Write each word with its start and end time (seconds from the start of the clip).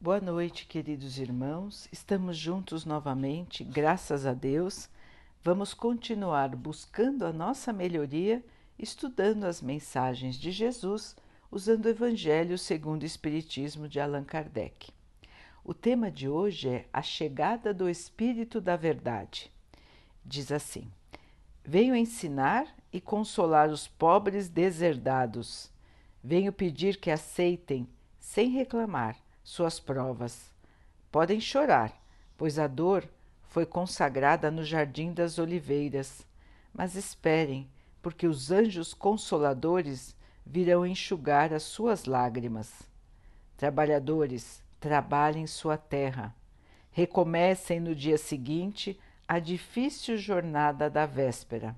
Boa 0.00 0.20
noite, 0.20 0.64
queridos 0.64 1.18
irmãos. 1.18 1.88
Estamos 1.90 2.36
juntos 2.36 2.84
novamente, 2.84 3.64
graças 3.64 4.26
a 4.26 4.32
Deus. 4.32 4.88
Vamos 5.42 5.74
continuar 5.74 6.54
buscando 6.54 7.26
a 7.26 7.32
nossa 7.32 7.72
melhoria, 7.72 8.44
estudando 8.78 9.42
as 9.42 9.60
mensagens 9.60 10.36
de 10.36 10.52
Jesus, 10.52 11.16
usando 11.50 11.86
o 11.86 11.88
Evangelho 11.88 12.56
segundo 12.56 13.02
o 13.02 13.06
Espiritismo 13.06 13.88
de 13.88 13.98
Allan 13.98 14.22
Kardec. 14.22 14.92
O 15.64 15.74
tema 15.74 16.12
de 16.12 16.28
hoje 16.28 16.68
é 16.68 16.88
a 16.92 17.02
chegada 17.02 17.74
do 17.74 17.90
Espírito 17.90 18.60
da 18.60 18.76
Verdade. 18.76 19.50
Diz 20.24 20.52
assim: 20.52 20.88
Venho 21.64 21.96
ensinar 21.96 22.72
e 22.92 23.00
consolar 23.00 23.68
os 23.68 23.88
pobres 23.88 24.48
deserdados. 24.48 25.72
Venho 26.22 26.52
pedir 26.52 26.98
que 26.98 27.10
aceitem, 27.10 27.88
sem 28.20 28.50
reclamar, 28.50 29.16
suas 29.48 29.80
provas. 29.80 30.52
Podem 31.10 31.40
chorar, 31.40 31.98
pois 32.36 32.58
a 32.58 32.66
dor 32.66 33.08
foi 33.44 33.64
consagrada 33.64 34.50
no 34.50 34.62
jardim 34.62 35.10
das 35.10 35.38
oliveiras. 35.38 36.26
Mas 36.72 36.94
esperem, 36.94 37.66
porque 38.02 38.26
os 38.26 38.50
anjos 38.50 38.92
consoladores 38.92 40.14
virão 40.44 40.86
enxugar 40.86 41.54
as 41.54 41.62
suas 41.62 42.04
lágrimas. 42.04 42.82
Trabalhadores, 43.56 44.62
trabalhem 44.78 45.46
sua 45.46 45.78
terra. 45.78 46.34
Recomecem 46.90 47.80
no 47.80 47.94
dia 47.94 48.18
seguinte 48.18 49.00
a 49.26 49.38
difícil 49.38 50.18
jornada 50.18 50.90
da 50.90 51.06
véspera. 51.06 51.74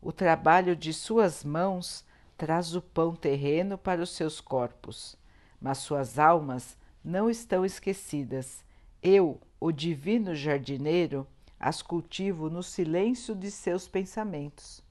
O 0.00 0.12
trabalho 0.12 0.76
de 0.76 0.92
suas 0.92 1.42
mãos 1.42 2.04
traz 2.36 2.76
o 2.76 2.80
pão 2.80 3.16
terreno 3.16 3.76
para 3.76 4.00
os 4.00 4.10
seus 4.10 4.40
corpos, 4.40 5.16
mas 5.60 5.78
suas 5.78 6.20
almas 6.20 6.78
não 7.04 7.28
estão 7.28 7.64
esquecidas. 7.64 8.64
Eu, 9.02 9.38
o 9.60 9.70
divino 9.70 10.34
jardineiro, 10.34 11.26
as 11.60 11.82
cultivo 11.82 12.48
no 12.48 12.62
silêncio 12.62 13.34
de 13.34 13.50
seus 13.50 13.86
pensamentos. 13.86 14.82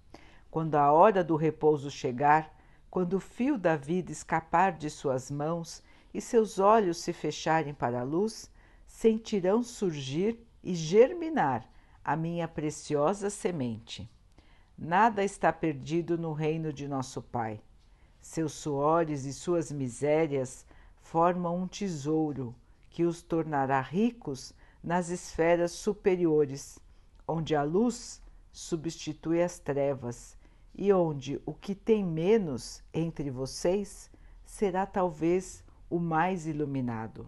Quando 0.51 0.75
a 0.75 0.91
hora 0.91 1.23
do 1.23 1.35
repouso 1.35 1.89
chegar, 1.89 2.55
quando 2.89 3.15
o 3.15 3.19
fio 3.19 3.57
da 3.57 3.75
vida 3.75 4.11
escapar 4.11 4.73
de 4.73 4.89
suas 4.89 5.31
mãos 5.31 5.81
e 6.13 6.21
seus 6.21 6.59
olhos 6.59 6.97
se 6.97 7.11
fecharem 7.11 7.73
para 7.73 8.01
a 8.01 8.03
luz, 8.03 8.51
sentirão 8.85 9.63
surgir 9.63 10.39
e 10.63 10.75
germinar 10.75 11.67
a 12.03 12.16
minha 12.16 12.47
preciosa 12.47 13.31
semente. 13.31 14.07
Nada 14.77 15.23
está 15.23 15.51
perdido 15.51 16.17
no 16.17 16.33
reino 16.33 16.71
de 16.71 16.88
nosso 16.88 17.21
Pai. 17.21 17.59
Seus 18.21 18.53
suores 18.53 19.25
e 19.25 19.33
suas 19.33 19.71
misérias 19.71 20.66
formam 21.03 21.55
um 21.57 21.67
tesouro 21.67 22.55
que 22.89 23.03
os 23.03 23.21
tornará 23.21 23.79
ricos 23.79 24.53
nas 24.83 25.09
esferas 25.09 25.71
superiores, 25.71 26.79
onde 27.27 27.55
a 27.55 27.61
luz 27.63 28.21
substitui 28.51 29.41
as 29.41 29.59
trevas 29.59 30.35
e 30.73 30.91
onde 30.91 31.39
o 31.45 31.53
que 31.53 31.75
tem 31.75 32.03
menos 32.03 32.83
entre 32.93 33.29
vocês 33.29 34.09
será 34.43 34.85
talvez 34.85 35.63
o 35.89 35.99
mais 35.99 36.47
iluminado. 36.47 37.27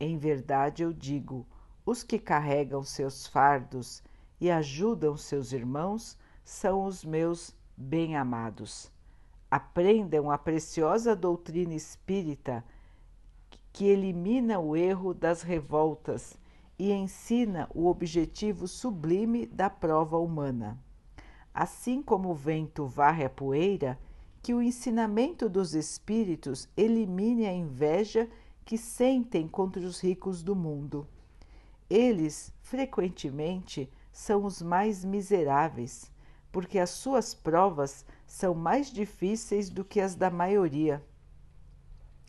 Em 0.00 0.16
verdade 0.16 0.82
eu 0.82 0.92
digo: 0.92 1.46
os 1.84 2.02
que 2.02 2.18
carregam 2.18 2.82
seus 2.82 3.26
fardos 3.26 4.02
e 4.40 4.50
ajudam 4.50 5.16
seus 5.16 5.52
irmãos 5.52 6.16
são 6.44 6.84
os 6.84 7.04
meus 7.04 7.54
bem-amados. 7.76 8.90
Aprendam 9.50 10.30
a 10.30 10.38
preciosa 10.38 11.14
doutrina 11.14 11.74
espírita 11.74 12.64
que 13.76 13.84
elimina 13.84 14.58
o 14.58 14.74
erro 14.74 15.12
das 15.12 15.42
revoltas 15.42 16.38
e 16.78 16.92
ensina 16.92 17.68
o 17.74 17.88
objetivo 17.88 18.66
sublime 18.66 19.44
da 19.44 19.68
prova 19.68 20.16
humana. 20.16 20.82
Assim 21.52 22.00
como 22.00 22.30
o 22.30 22.34
vento 22.34 22.86
varre 22.86 23.26
a 23.26 23.28
poeira, 23.28 23.98
que 24.40 24.54
o 24.54 24.62
ensinamento 24.62 25.46
dos 25.46 25.74
espíritos 25.74 26.66
elimine 26.74 27.44
a 27.44 27.52
inveja 27.52 28.30
que 28.64 28.78
sentem 28.78 29.46
contra 29.46 29.82
os 29.82 30.00
ricos 30.00 30.42
do 30.42 30.56
mundo. 30.56 31.06
Eles, 31.90 32.50
frequentemente, 32.62 33.90
são 34.10 34.46
os 34.46 34.62
mais 34.62 35.04
miseráveis, 35.04 36.10
porque 36.50 36.78
as 36.78 36.88
suas 36.88 37.34
provas 37.34 38.06
são 38.26 38.54
mais 38.54 38.90
difíceis 38.90 39.68
do 39.68 39.84
que 39.84 40.00
as 40.00 40.14
da 40.14 40.30
maioria 40.30 41.04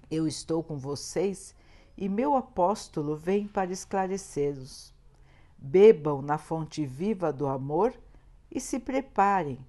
eu 0.10 0.28
estou 0.28 0.64
com 0.64 0.78
vocês 0.78 1.54
e 1.98 2.08
meu 2.08 2.36
apóstolo 2.36 3.16
vem 3.16 3.48
para 3.48 3.72
esclarecê-los. 3.72 4.94
Bebam 5.58 6.22
na 6.22 6.38
fonte 6.38 6.86
viva 6.86 7.34
do 7.34 7.48
amor 7.48 7.94
e 8.52 8.60
se 8.60 8.80
preparem, 8.80 9.60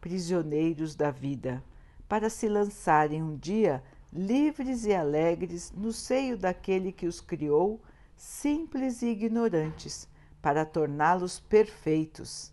prisioneiros 0.00 0.94
da 0.94 1.10
vida, 1.10 1.62
para 2.08 2.28
se 2.28 2.48
lançarem 2.48 3.22
um 3.22 3.36
dia 3.36 3.82
livres 4.12 4.84
e 4.84 4.94
alegres 4.94 5.72
no 5.72 5.92
seio 5.92 6.36
daquele 6.36 6.92
que 6.92 7.06
os 7.06 7.20
criou, 7.20 7.80
simples 8.16 9.02
e 9.02 9.06
ignorantes, 9.06 10.08
para 10.40 10.64
torná-los 10.64 11.40
perfeitos. 11.40 12.52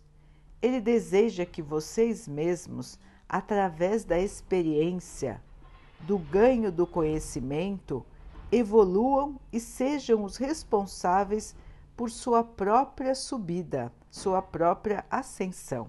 Ele 0.60 0.80
deseja 0.80 1.44
que 1.44 1.62
vocês 1.62 2.26
mesmos, 2.26 2.98
através 3.28 4.04
da 4.04 4.18
experiência, 4.18 5.42
do 6.06 6.18
ganho 6.18 6.70
do 6.70 6.86
conhecimento 6.86 8.04
evoluam 8.52 9.40
e 9.52 9.58
sejam 9.58 10.22
os 10.22 10.36
responsáveis 10.36 11.56
por 11.96 12.10
sua 12.10 12.44
própria 12.44 13.14
subida, 13.14 13.90
sua 14.10 14.42
própria 14.42 15.04
ascensão. 15.10 15.88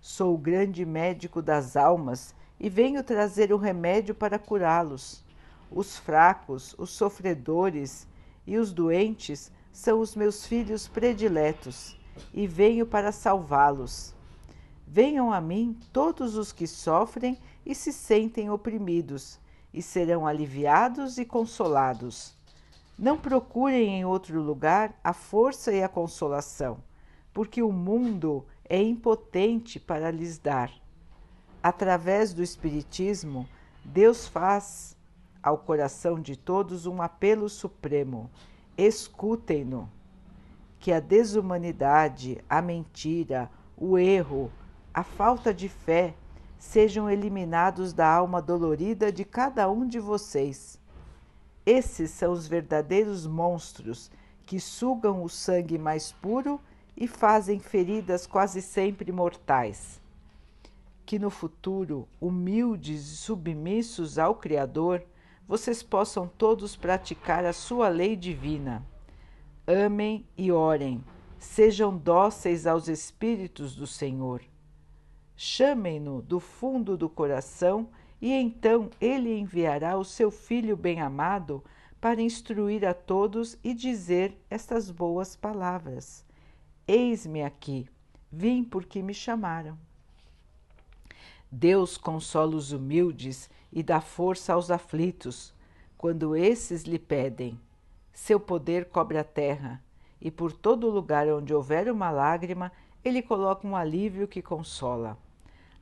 Sou 0.00 0.34
o 0.34 0.38
grande 0.38 0.84
médico 0.84 1.42
das 1.42 1.76
almas 1.76 2.34
e 2.58 2.70
venho 2.70 3.02
trazer 3.04 3.52
o 3.52 3.58
remédio 3.58 4.14
para 4.14 4.38
curá-los. 4.38 5.22
Os 5.70 5.98
fracos, 5.98 6.74
os 6.78 6.90
sofredores 6.90 8.06
e 8.46 8.56
os 8.56 8.72
doentes 8.72 9.52
são 9.72 10.00
os 10.00 10.16
meus 10.16 10.46
filhos 10.46 10.88
prediletos 10.88 11.98
e 12.32 12.46
venho 12.46 12.86
para 12.86 13.12
salvá-los. 13.12 14.14
Venham 14.86 15.32
a 15.32 15.40
mim 15.40 15.78
todos 15.92 16.36
os 16.36 16.52
que 16.52 16.66
sofrem 16.66 17.38
e 17.64 17.74
se 17.74 17.92
sentem 17.92 18.50
oprimidos, 18.50 19.38
e 19.72 19.80
serão 19.80 20.26
aliviados 20.26 21.18
e 21.18 21.24
consolados. 21.24 22.34
Não 22.98 23.16
procurem 23.16 24.00
em 24.00 24.04
outro 24.04 24.40
lugar 24.42 24.94
a 25.02 25.12
força 25.12 25.72
e 25.72 25.82
a 25.82 25.88
consolação, 25.88 26.82
porque 27.32 27.62
o 27.62 27.72
mundo 27.72 28.44
é 28.68 28.80
impotente 28.80 29.80
para 29.80 30.10
lhes 30.10 30.38
dar. 30.38 30.70
Através 31.62 32.34
do 32.34 32.42
Espiritismo, 32.42 33.48
Deus 33.84 34.26
faz 34.26 34.96
ao 35.42 35.58
coração 35.58 36.20
de 36.20 36.36
todos 36.36 36.86
um 36.86 37.00
apelo 37.00 37.48
supremo: 37.48 38.30
escutem-no. 38.76 39.90
Que 40.78 40.92
a 40.92 40.98
desumanidade, 40.98 42.42
a 42.48 42.60
mentira, 42.60 43.48
o 43.76 43.96
erro, 43.96 44.50
a 44.92 45.04
falta 45.04 45.54
de 45.54 45.68
fé 45.68 46.14
sejam 46.62 47.10
eliminados 47.10 47.92
da 47.92 48.06
alma 48.06 48.40
dolorida 48.40 49.10
de 49.10 49.24
cada 49.24 49.68
um 49.68 49.84
de 49.84 49.98
vocês. 49.98 50.78
Esses 51.66 52.12
são 52.12 52.32
os 52.32 52.46
verdadeiros 52.46 53.26
monstros 53.26 54.08
que 54.46 54.60
sugam 54.60 55.24
o 55.24 55.28
sangue 55.28 55.76
mais 55.76 56.12
puro 56.12 56.60
e 56.96 57.08
fazem 57.08 57.58
feridas 57.58 58.28
quase 58.28 58.62
sempre 58.62 59.10
mortais. 59.10 60.00
Que 61.04 61.18
no 61.18 61.30
futuro, 61.30 62.06
humildes 62.20 63.10
e 63.10 63.16
submissos 63.16 64.16
ao 64.16 64.36
Criador, 64.36 65.02
vocês 65.48 65.82
possam 65.82 66.30
todos 66.38 66.76
praticar 66.76 67.44
a 67.44 67.52
sua 67.52 67.88
lei 67.88 68.14
divina. 68.14 68.86
Amem 69.66 70.24
e 70.38 70.52
orem, 70.52 71.04
sejam 71.40 71.98
dóceis 71.98 72.68
aos 72.68 72.86
Espíritos 72.86 73.74
do 73.74 73.86
Senhor 73.86 74.40
chamem-no 75.36 76.22
do 76.22 76.38
fundo 76.38 76.96
do 76.96 77.08
coração 77.08 77.88
e 78.20 78.32
então 78.32 78.88
ele 79.00 79.36
enviará 79.36 79.98
o 79.98 80.04
seu 80.04 80.30
Filho 80.30 80.76
bem-amado 80.76 81.62
para 82.00 82.22
instruir 82.22 82.84
a 82.84 82.92
todos 82.92 83.56
e 83.62 83.74
dizer 83.74 84.36
estas 84.50 84.90
boas 84.90 85.36
palavras: 85.36 86.24
Eis-me 86.86 87.42
aqui, 87.42 87.88
vim 88.30 88.64
porque 88.64 89.02
me 89.02 89.14
chamaram. 89.14 89.78
Deus 91.50 91.96
consola 91.96 92.56
os 92.56 92.72
humildes 92.72 93.50
e 93.72 93.82
dá 93.82 94.00
força 94.00 94.54
aos 94.54 94.70
aflitos, 94.70 95.54
quando 95.98 96.34
esses 96.34 96.82
lhe 96.82 96.98
pedem. 96.98 97.60
Seu 98.12 98.40
poder 98.40 98.86
cobre 98.86 99.18
a 99.18 99.24
terra, 99.24 99.82
e 100.20 100.30
por 100.30 100.52
todo 100.52 100.90
lugar 100.90 101.28
onde 101.28 101.54
houver 101.54 101.90
uma 101.90 102.10
lágrima, 102.10 102.72
ele 103.04 103.22
coloca 103.22 103.66
um 103.66 103.74
alívio 103.74 104.28
que 104.28 104.40
consola. 104.40 105.18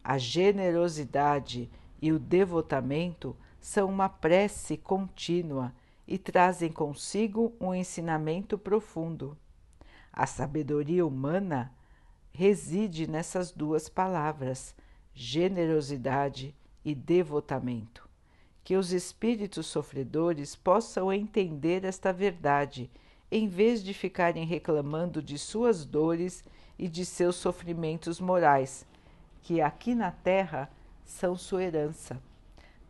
A 0.02 0.16
generosidade 0.16 1.70
e 2.00 2.12
o 2.12 2.18
devotamento 2.18 3.36
são 3.60 3.88
uma 3.88 4.08
prece 4.08 4.76
contínua 4.76 5.72
e 6.08 6.16
trazem 6.16 6.72
consigo 6.72 7.52
um 7.60 7.74
ensinamento 7.74 8.56
profundo. 8.56 9.36
A 10.12 10.26
sabedoria 10.26 11.06
humana 11.06 11.72
reside 12.32 13.06
nessas 13.06 13.52
duas 13.52 13.88
palavras, 13.88 14.74
generosidade 15.14 16.54
e 16.84 16.94
devotamento. 16.94 18.08
Que 18.64 18.76
os 18.76 18.92
espíritos 18.92 19.66
sofredores 19.66 20.56
possam 20.56 21.12
entender 21.12 21.84
esta 21.84 22.12
verdade, 22.12 22.90
em 23.30 23.46
vez 23.46 23.82
de 23.82 23.92
ficarem 23.92 24.44
reclamando 24.44 25.22
de 25.22 25.38
suas 25.38 25.84
dores 25.84 26.42
e 26.80 26.88
de 26.88 27.04
seus 27.04 27.36
sofrimentos 27.36 28.18
morais, 28.18 28.86
que 29.42 29.60
aqui 29.60 29.94
na 29.94 30.10
terra 30.10 30.70
são 31.04 31.36
sua 31.36 31.62
herança. 31.62 32.18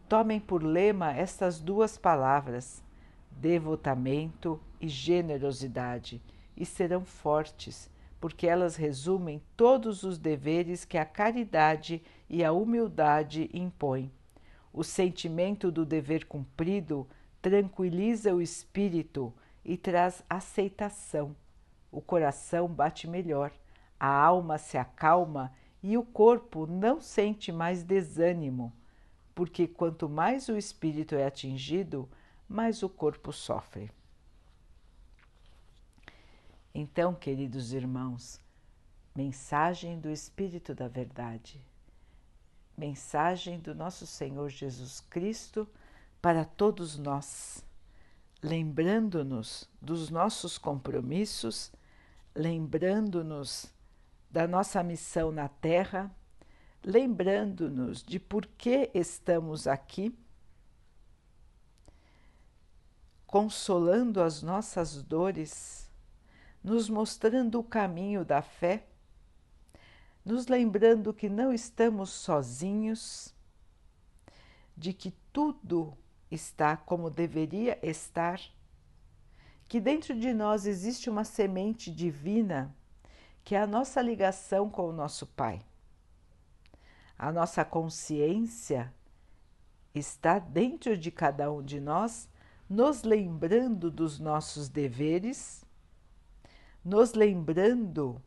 Tomem 0.08 0.38
por 0.38 0.62
lema 0.62 1.12
estas 1.12 1.58
duas 1.58 1.98
palavras, 1.98 2.84
devotamento 3.32 4.60
e 4.80 4.86
generosidade, 4.86 6.22
e 6.56 6.64
serão 6.64 7.04
fortes 7.04 7.90
porque 8.20 8.46
elas 8.46 8.76
resumem 8.76 9.42
todos 9.56 10.02
os 10.02 10.18
deveres 10.18 10.84
que 10.84 10.98
a 10.98 11.06
caridade 11.06 12.02
e 12.28 12.44
a 12.44 12.52
humildade 12.52 13.48
impõem. 13.52 14.12
O 14.72 14.84
sentimento 14.84 15.72
do 15.72 15.86
dever 15.86 16.26
cumprido 16.26 17.08
tranquiliza 17.40 18.34
o 18.34 18.42
espírito 18.42 19.32
e 19.64 19.76
traz 19.76 20.22
aceitação. 20.28 21.34
O 21.90 22.00
coração 22.00 22.68
bate 22.68 23.08
melhor, 23.08 23.50
a 24.00 24.08
alma 24.08 24.56
se 24.56 24.78
acalma 24.78 25.52
e 25.82 25.98
o 25.98 26.02
corpo 26.02 26.66
não 26.66 27.02
sente 27.02 27.52
mais 27.52 27.84
desânimo, 27.84 28.72
porque 29.34 29.68
quanto 29.68 30.08
mais 30.08 30.48
o 30.48 30.56
espírito 30.56 31.14
é 31.14 31.26
atingido, 31.26 32.08
mais 32.48 32.82
o 32.82 32.88
corpo 32.88 33.30
sofre. 33.30 33.90
Então, 36.74 37.14
queridos 37.14 37.72
irmãos, 37.72 38.40
mensagem 39.14 39.98
do 40.00 40.08
Espírito 40.08 40.74
da 40.74 40.88
Verdade, 40.88 41.60
mensagem 42.76 43.58
do 43.58 43.74
nosso 43.74 44.06
Senhor 44.06 44.48
Jesus 44.48 45.00
Cristo 45.00 45.68
para 46.22 46.44
todos 46.44 46.96
nós, 46.96 47.64
lembrando-nos 48.42 49.68
dos 49.82 50.10
nossos 50.10 50.56
compromissos, 50.56 51.72
lembrando-nos 52.34 53.72
da 54.30 54.46
nossa 54.46 54.82
missão 54.82 55.32
na 55.32 55.48
Terra, 55.48 56.14
lembrando-nos 56.84 58.02
de 58.02 58.18
por 58.18 58.46
que 58.46 58.90
estamos 58.94 59.66
aqui, 59.66 60.16
consolando 63.26 64.22
as 64.22 64.42
nossas 64.42 65.02
dores 65.02 65.90
nos 66.62 66.88
mostrando 66.88 67.58
o 67.58 67.64
caminho 67.64 68.24
da 68.24 68.42
fé, 68.42 68.86
nos 70.24 70.46
lembrando 70.46 71.14
que 71.14 71.28
não 71.28 71.52
estamos 71.52 72.10
sozinhos, 72.10 73.34
de 74.76 74.92
que 74.92 75.10
tudo 75.32 75.96
está 76.30 76.76
como 76.76 77.10
deveria 77.10 77.78
estar, 77.82 78.40
que 79.66 79.80
dentro 79.80 80.18
de 80.18 80.34
nós 80.34 80.66
existe 80.66 81.08
uma 81.08 81.24
semente 81.24 81.90
divina 81.90 82.74
que 83.50 83.56
é 83.56 83.60
a 83.60 83.66
nossa 83.66 84.00
ligação 84.00 84.70
com 84.70 84.88
o 84.88 84.92
nosso 84.92 85.26
Pai. 85.26 85.60
A 87.18 87.32
nossa 87.32 87.64
consciência 87.64 88.94
está 89.92 90.38
dentro 90.38 90.96
de 90.96 91.10
cada 91.10 91.50
um 91.50 91.60
de 91.60 91.80
nós, 91.80 92.28
nos 92.68 93.02
lembrando 93.02 93.90
dos 93.90 94.20
nossos 94.20 94.68
deveres 94.68 95.66
nos 96.84 97.12
lembrando 97.14 98.22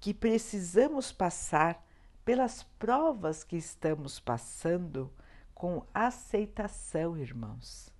que 0.00 0.14
precisamos 0.14 1.12
passar 1.12 1.86
pelas 2.24 2.62
provas 2.78 3.44
que 3.44 3.56
estamos 3.58 4.18
passando 4.18 5.12
com 5.54 5.84
aceitação, 5.92 7.14
irmãos. 7.14 7.92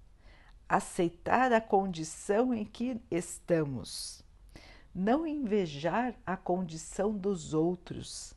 Aceitar 0.67 1.53
a 1.53 1.61
condição 1.61 2.55
em 2.55 2.65
que 2.65 2.99
estamos, 3.11 4.25
não 4.95 5.27
invejar 5.27 6.15
a 6.27 6.37
condição 6.37 7.17
dos 7.17 7.55
outros, 7.55 8.35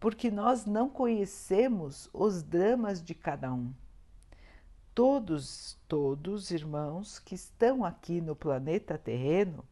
porque 0.00 0.30
nós 0.30 0.64
não 0.64 0.88
conhecemos 0.88 2.08
os 2.12 2.42
dramas 2.42 3.02
de 3.02 3.14
cada 3.14 3.52
um. 3.52 3.72
Todos, 4.94 5.78
todos 5.88 6.50
irmãos 6.50 7.18
que 7.18 7.34
estão 7.34 7.84
aqui 7.84 8.20
no 8.20 8.36
planeta 8.36 8.96
terreno 8.96 9.64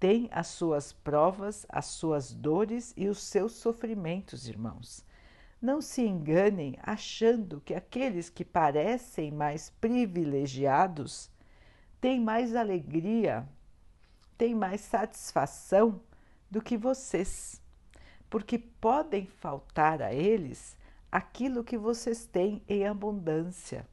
tem 0.00 0.28
as 0.30 0.46
suas 0.46 0.92
provas, 0.92 1.66
as 1.68 1.86
suas 1.86 2.32
dores 2.32 2.94
e 2.96 3.08
os 3.08 3.18
seus 3.18 3.52
sofrimentos, 3.52 4.48
irmãos. 4.48 5.04
Não 5.60 5.82
se 5.82 6.02
enganem 6.02 6.76
achando 6.82 7.60
que 7.60 7.74
aqueles 7.74 8.30
que 8.30 8.44
parecem 8.44 9.32
mais 9.32 9.70
privilegiados 9.80 11.28
têm 12.00 12.20
mais 12.20 12.54
alegria, 12.54 13.46
têm 14.38 14.54
mais 14.54 14.80
satisfação 14.80 16.00
do 16.48 16.62
que 16.62 16.78
vocês, 16.78 17.60
porque 18.30 18.58
podem 18.58 19.26
faltar 19.26 20.00
a 20.00 20.14
eles 20.14 20.76
aquilo 21.10 21.64
que 21.64 21.76
vocês 21.76 22.24
têm 22.24 22.62
em 22.68 22.86
abundância. 22.86 23.86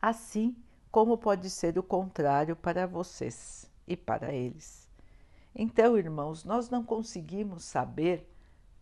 Assim 0.00 0.54
como 0.90 1.16
pode 1.16 1.48
ser 1.48 1.78
o 1.78 1.82
contrário 1.82 2.54
para 2.54 2.86
vocês 2.86 3.70
e 3.86 3.96
para 3.96 4.32
eles. 4.32 4.88
Então, 5.54 5.96
irmãos, 5.96 6.44
nós 6.44 6.68
não 6.68 6.84
conseguimos 6.84 7.64
saber 7.64 8.28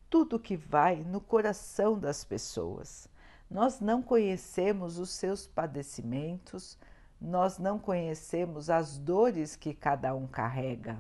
tudo 0.09 0.41
que 0.41 0.57
vai 0.57 0.97
no 1.05 1.21
coração 1.21 1.99
das 1.99 2.25
pessoas. 2.25 3.09
Nós 3.49 3.81
não 3.81 4.03
conhecemos 4.03 4.99
os 4.99 5.11
seus 5.11 5.47
padecimentos, 5.47 6.77
nós 7.21 7.59
não 7.59 7.79
conhecemos 7.79 8.71
as 8.71 8.97
dores 8.97 9.55
que 9.55 9.75
cada 9.75 10.15
um 10.15 10.27
carrega. 10.27 10.99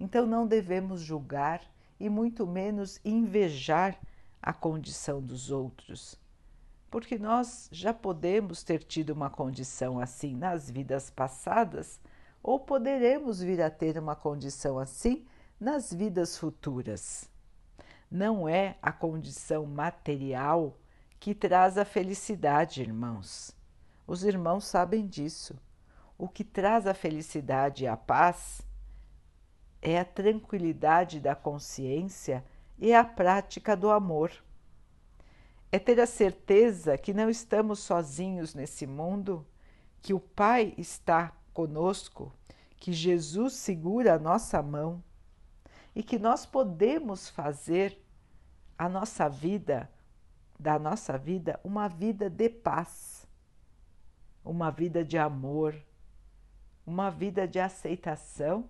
Então 0.00 0.26
não 0.26 0.46
devemos 0.46 1.00
julgar 1.00 1.60
e 2.00 2.08
muito 2.08 2.46
menos 2.46 3.00
invejar 3.04 3.98
a 4.42 4.52
condição 4.52 5.20
dos 5.20 5.50
outros, 5.50 6.18
porque 6.90 7.18
nós 7.18 7.68
já 7.70 7.92
podemos 7.92 8.62
ter 8.62 8.82
tido 8.82 9.10
uma 9.10 9.30
condição 9.30 9.98
assim 9.98 10.34
nas 10.34 10.70
vidas 10.70 11.10
passadas 11.10 12.00
ou 12.42 12.60
poderemos 12.60 13.40
vir 13.40 13.62
a 13.62 13.70
ter 13.70 13.98
uma 13.98 14.14
condição 14.14 14.78
assim 14.78 15.24
nas 15.58 15.92
vidas 15.92 16.36
futuras. 16.36 17.30
Não 18.10 18.48
é 18.48 18.76
a 18.82 18.92
condição 18.92 19.64
material 19.64 20.76
que 21.18 21.34
traz 21.34 21.78
a 21.78 21.84
felicidade, 21.84 22.82
irmãos. 22.82 23.56
Os 24.06 24.24
irmãos 24.24 24.64
sabem 24.64 25.06
disso. 25.06 25.58
O 26.16 26.28
que 26.28 26.44
traz 26.44 26.86
a 26.86 26.94
felicidade 26.94 27.84
e 27.84 27.86
a 27.86 27.96
paz 27.96 28.62
é 29.80 29.98
a 29.98 30.04
tranquilidade 30.04 31.20
da 31.20 31.34
consciência 31.34 32.44
e 32.78 32.92
a 32.92 33.04
prática 33.04 33.76
do 33.76 33.90
amor. 33.90 34.32
É 35.70 35.78
ter 35.78 36.00
a 36.00 36.06
certeza 36.06 36.96
que 36.96 37.12
não 37.12 37.28
estamos 37.28 37.80
sozinhos 37.80 38.54
nesse 38.54 38.86
mundo, 38.86 39.46
que 40.00 40.14
o 40.14 40.20
Pai 40.20 40.74
está 40.78 41.32
conosco, 41.52 42.32
que 42.76 42.92
Jesus 42.92 43.54
segura 43.54 44.14
a 44.14 44.18
nossa 44.18 44.62
mão 44.62 45.02
e 45.94 46.02
que 46.02 46.18
nós 46.18 46.44
podemos 46.44 47.28
fazer 47.28 48.00
a 48.76 48.88
nossa 48.88 49.28
vida, 49.28 49.90
da 50.58 50.78
nossa 50.78 51.16
vida, 51.16 51.58
uma 51.62 51.88
vida 51.88 52.28
de 52.28 52.48
paz, 52.48 53.13
uma 54.44 54.70
vida 54.70 55.04
de 55.04 55.16
amor, 55.16 55.74
uma 56.86 57.10
vida 57.10 57.48
de 57.48 57.58
aceitação 57.58 58.68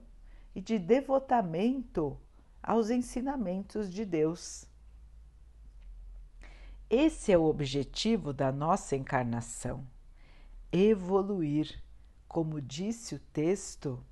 e 0.55 0.61
de 0.61 0.79
devotamento 0.79 2.19
aos 2.63 2.91
ensinamentos 2.91 3.93
de 3.93 4.05
Deus. 4.05 4.67
Esse 6.89 7.33
é 7.33 7.39
o 7.39 7.45
objetivo 7.45 8.33
da 8.33 8.53
nossa 8.53 8.95
encarnação: 8.95 9.85
evoluir 10.71 11.83
como 12.35 12.61
disse 12.61 13.15
o 13.15 13.21
texto 13.33 14.05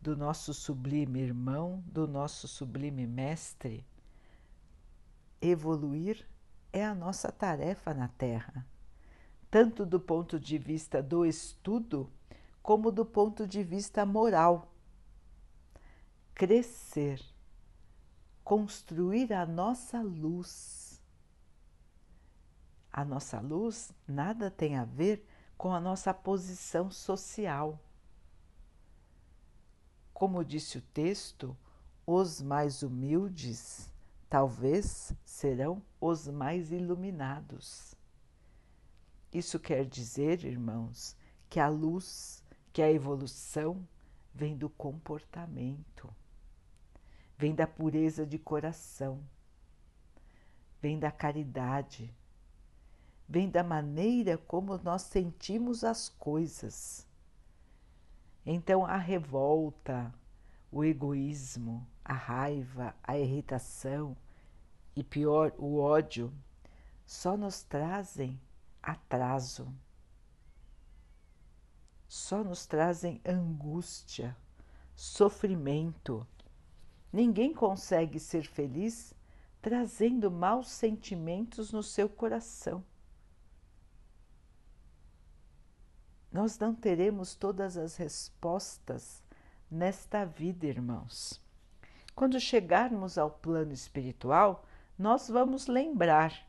do 0.00 0.16
nosso 0.16 0.52
sublime 0.52 1.20
irmão, 1.20 1.80
do 1.86 2.08
nosso 2.08 2.48
sublime 2.48 3.06
mestre, 3.06 3.86
evoluir 5.40 6.26
é 6.72 6.84
a 6.84 6.92
nossa 6.92 7.30
tarefa 7.30 7.94
na 7.94 8.08
Terra, 8.08 8.66
tanto 9.50 9.86
do 9.86 9.98
ponto 9.98 10.38
de 10.38 10.58
vista 10.58 11.02
do 11.02 11.24
estudo, 11.24 12.10
como 12.62 12.90
do 12.90 13.04
ponto 13.04 13.46
de 13.46 13.62
vista 13.62 14.04
moral. 14.04 14.72
Crescer, 16.34 17.20
construir 18.44 19.32
a 19.32 19.46
nossa 19.46 20.00
luz. 20.02 21.02
A 22.92 23.04
nossa 23.04 23.40
luz 23.40 23.92
nada 24.06 24.50
tem 24.50 24.76
a 24.76 24.84
ver 24.84 25.26
com 25.56 25.72
a 25.72 25.80
nossa 25.80 26.12
posição 26.12 26.90
social. 26.90 27.78
Como 30.12 30.44
disse 30.44 30.78
o 30.78 30.82
texto, 30.82 31.56
os 32.06 32.40
mais 32.40 32.82
humildes 32.82 33.90
talvez 34.28 35.12
serão 35.24 35.82
os 36.00 36.28
mais 36.28 36.70
iluminados. 36.70 37.97
Isso 39.32 39.58
quer 39.58 39.84
dizer, 39.84 40.44
irmãos, 40.44 41.16
que 41.50 41.60
a 41.60 41.68
luz, 41.68 42.42
que 42.72 42.82
a 42.82 42.90
evolução 42.90 43.86
vem 44.34 44.56
do 44.56 44.70
comportamento, 44.70 46.14
vem 47.36 47.54
da 47.54 47.66
pureza 47.66 48.26
de 48.26 48.38
coração, 48.38 49.20
vem 50.80 50.98
da 50.98 51.10
caridade, 51.10 52.14
vem 53.28 53.50
da 53.50 53.62
maneira 53.62 54.38
como 54.38 54.78
nós 54.78 55.02
sentimos 55.02 55.84
as 55.84 56.08
coisas. 56.08 57.06
Então 58.46 58.86
a 58.86 58.96
revolta, 58.96 60.14
o 60.72 60.82
egoísmo, 60.84 61.86
a 62.02 62.14
raiva, 62.14 62.94
a 63.02 63.18
irritação 63.18 64.16
e 64.96 65.04
pior, 65.04 65.52
o 65.58 65.78
ódio, 65.78 66.32
só 67.06 67.36
nos 67.36 67.62
trazem 67.62 68.40
atraso, 68.88 69.72
só 72.08 72.42
nos 72.42 72.66
trazem 72.66 73.20
angústia, 73.24 74.34
sofrimento. 74.94 76.26
Ninguém 77.12 77.52
consegue 77.52 78.18
ser 78.18 78.44
feliz 78.44 79.12
trazendo 79.60 80.30
maus 80.30 80.68
sentimentos 80.68 81.70
no 81.70 81.82
seu 81.82 82.08
coração. 82.08 82.82
Nós 86.32 86.58
não 86.58 86.74
teremos 86.74 87.34
todas 87.34 87.76
as 87.76 87.96
respostas 87.96 89.22
nesta 89.70 90.24
vida, 90.24 90.66
irmãos. 90.66 91.42
Quando 92.14 92.40
chegarmos 92.40 93.18
ao 93.18 93.30
plano 93.30 93.72
espiritual, 93.72 94.64
nós 94.98 95.28
vamos 95.28 95.66
lembrar 95.66 96.47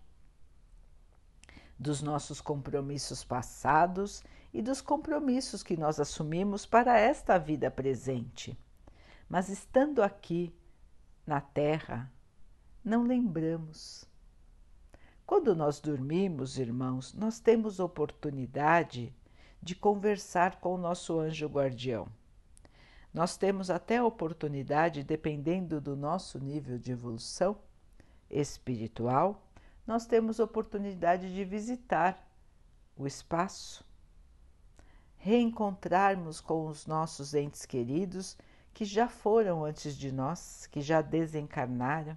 dos 1.79 2.01
nossos 2.01 2.41
compromissos 2.41 3.23
passados 3.23 4.21
e 4.53 4.61
dos 4.61 4.81
compromissos 4.81 5.63
que 5.63 5.77
nós 5.77 5.99
assumimos 5.99 6.65
para 6.65 6.99
esta 6.99 7.37
vida 7.37 7.71
presente. 7.71 8.57
Mas 9.29 9.47
estando 9.47 10.03
aqui 10.03 10.53
na 11.25 11.39
Terra, 11.39 12.11
não 12.83 13.03
lembramos. 13.03 14.03
Quando 15.25 15.55
nós 15.55 15.79
dormimos, 15.79 16.57
irmãos, 16.57 17.13
nós 17.13 17.39
temos 17.39 17.79
oportunidade 17.79 19.15
de 19.61 19.75
conversar 19.75 20.59
com 20.59 20.73
o 20.73 20.77
nosso 20.77 21.19
anjo 21.19 21.47
guardião. 21.47 22.07
Nós 23.13 23.37
temos 23.37 23.69
até 23.69 23.97
a 23.97 24.05
oportunidade, 24.05 25.03
dependendo 25.03 25.79
do 25.79 25.95
nosso 25.95 26.39
nível 26.39 26.77
de 26.77 26.91
evolução 26.91 27.57
espiritual, 28.29 29.48
nós 29.89 30.05
temos 30.05 30.39
oportunidade 30.39 31.33
de 31.33 31.43
visitar 31.43 32.23
o 32.95 33.07
espaço, 33.07 33.83
reencontrarmos 35.17 36.39
com 36.39 36.67
os 36.67 36.85
nossos 36.85 37.33
entes 37.33 37.65
queridos 37.65 38.37
que 38.71 38.85
já 38.85 39.07
foram 39.07 39.65
antes 39.65 39.97
de 39.97 40.11
nós, 40.11 40.67
que 40.67 40.79
já 40.79 41.01
desencarnaram, 41.01 42.15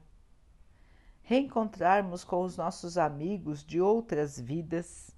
reencontrarmos 1.22 2.24
com 2.24 2.42
os 2.42 2.58
nossos 2.58 2.98
amigos 2.98 3.64
de 3.64 3.80
outras 3.80 4.38
vidas. 4.38 5.10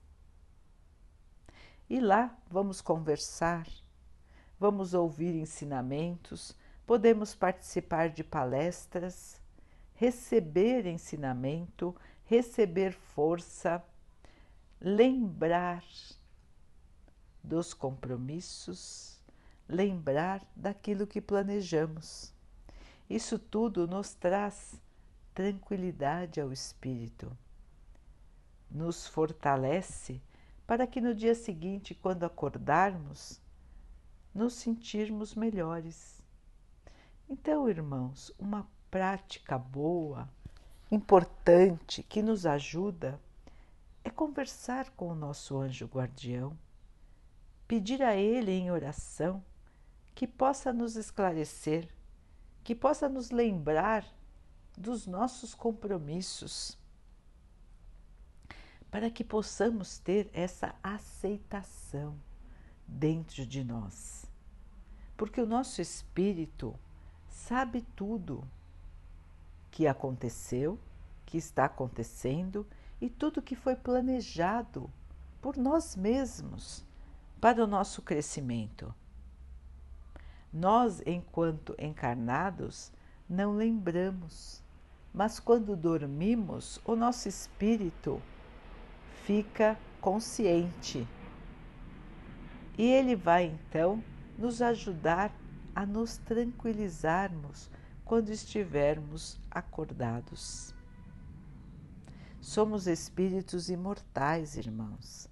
E 1.91 1.99
lá 1.99 2.39
vamos 2.49 2.81
conversar, 2.81 3.67
vamos 4.61 4.95
ouvir 4.95 5.35
ensinamentos, 5.35 6.57
podemos 6.87 7.35
participar 7.35 8.11
de 8.11 8.23
palestras, 8.23 9.43
receber 9.95 10.87
ensinamento, 10.87 11.97
receber 12.25 12.93
força, 12.93 13.83
lembrar 14.81 15.85
dos 17.43 17.75
compromissos, 17.75 19.21
lembrar 19.69 20.47
daquilo 20.57 21.07
que 21.07 21.21
planejamos. 21.21 22.33
Isso 23.09 23.39
tudo 23.39 23.87
nos 23.87 24.15
traz 24.15 24.81
tranquilidade 25.35 26.41
ao 26.41 26.53
espírito, 26.53 27.37
nos 28.71 29.07
fortalece 29.07 30.23
para 30.67 30.87
que 30.87 31.01
no 31.01 31.15
dia 31.15 31.35
seguinte, 31.35 31.95
quando 31.95 32.25
acordarmos, 32.25 33.41
nos 34.35 34.55
sentirmos 34.55 35.35
melhores. 35.35 36.23
Então, 37.29 37.69
irmãos, 37.69 38.33
uma 38.39 38.67
prática 38.91 39.59
boa, 39.59 40.29
importante, 40.95 42.03
que 42.03 42.23
nos 42.23 42.47
ajuda 42.47 43.21
é 44.05 44.11
conversar 44.11 44.91
com 44.91 45.09
o 45.09 45.15
nosso 45.15 45.59
anjo 45.59 45.87
guardião, 45.87 46.57
pedir 47.67 48.03
a 48.03 48.15
ele 48.15 48.53
em 48.53 48.71
oração 48.71 49.45
que 50.15 50.27
possa 50.27 50.73
nos 50.73 50.97
esclarecer, 50.97 51.89
que 52.63 52.75
possa 52.75 53.09
nos 53.09 53.31
lembrar 53.31 54.07
dos 54.77 55.07
nossos 55.07 55.55
compromissos, 55.55 56.79
para 58.91 59.11
que 59.11 59.25
possamos 59.25 59.99
ter 59.99 60.31
essa 60.33 60.75
aceitação 60.83 62.17
dentro 62.87 63.45
de 63.45 63.65
nós. 63.65 64.25
Porque 65.17 65.41
o 65.41 65.47
nosso 65.47 65.81
espírito 65.81 66.79
sabe 67.29 67.83
tudo 67.97 68.49
que 69.75 69.89
aconteceu, 69.89 70.79
que 71.27 71.37
está 71.37 71.65
acontecendo 71.65 72.65
e 73.01 73.11
tudo 73.11 73.43
que 73.43 73.57
foi 73.57 73.75
planejado 73.75 74.89
por 75.43 75.57
nós 75.57 75.97
mesmos 75.97 76.85
para 77.41 77.65
o 77.65 77.67
nosso 77.67 78.01
crescimento. 78.01 78.95
Nós, 80.53 81.03
enquanto 81.05 81.75
encarnados, 81.77 82.93
não 83.29 83.57
lembramos, 83.57 84.63
mas 85.13 85.41
quando 85.41 85.75
dormimos, 85.75 86.81
o 86.85 86.95
nosso 86.95 87.29
espírito 87.29 88.23
fica 89.25 89.77
consciente 90.01 91.05
e 92.79 92.85
ele 92.93 93.17
vai 93.17 93.47
então 93.47 94.01
nos 94.39 94.63
ajudar 94.63 95.33
a 95.75 95.85
nos 95.85 96.17
tranquilizarmos 96.19 97.74
quando 98.05 98.31
estivermos 98.31 99.41
acordados. 99.51 100.75
Somos 102.41 102.87
espíritos 102.87 103.69
imortais, 103.71 104.57
irmãos. 104.57 105.29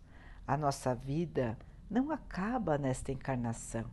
A 0.47 0.57
nossa 0.57 0.95
vida 0.95 1.59
não 1.91 2.11
acaba 2.11 2.79
nesta 2.79 3.13
encarnação. 3.13 3.85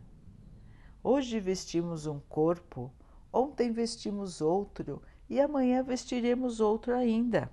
Hoje 1.02 1.38
vestimos 1.38 2.06
um 2.06 2.18
corpo, 2.18 2.92
ontem 3.32 3.72
vestimos 3.72 4.40
outro 4.40 5.02
e 5.28 5.40
amanhã 5.40 5.82
vestiremos 5.82 6.60
outro 6.60 6.94
ainda. 6.94 7.50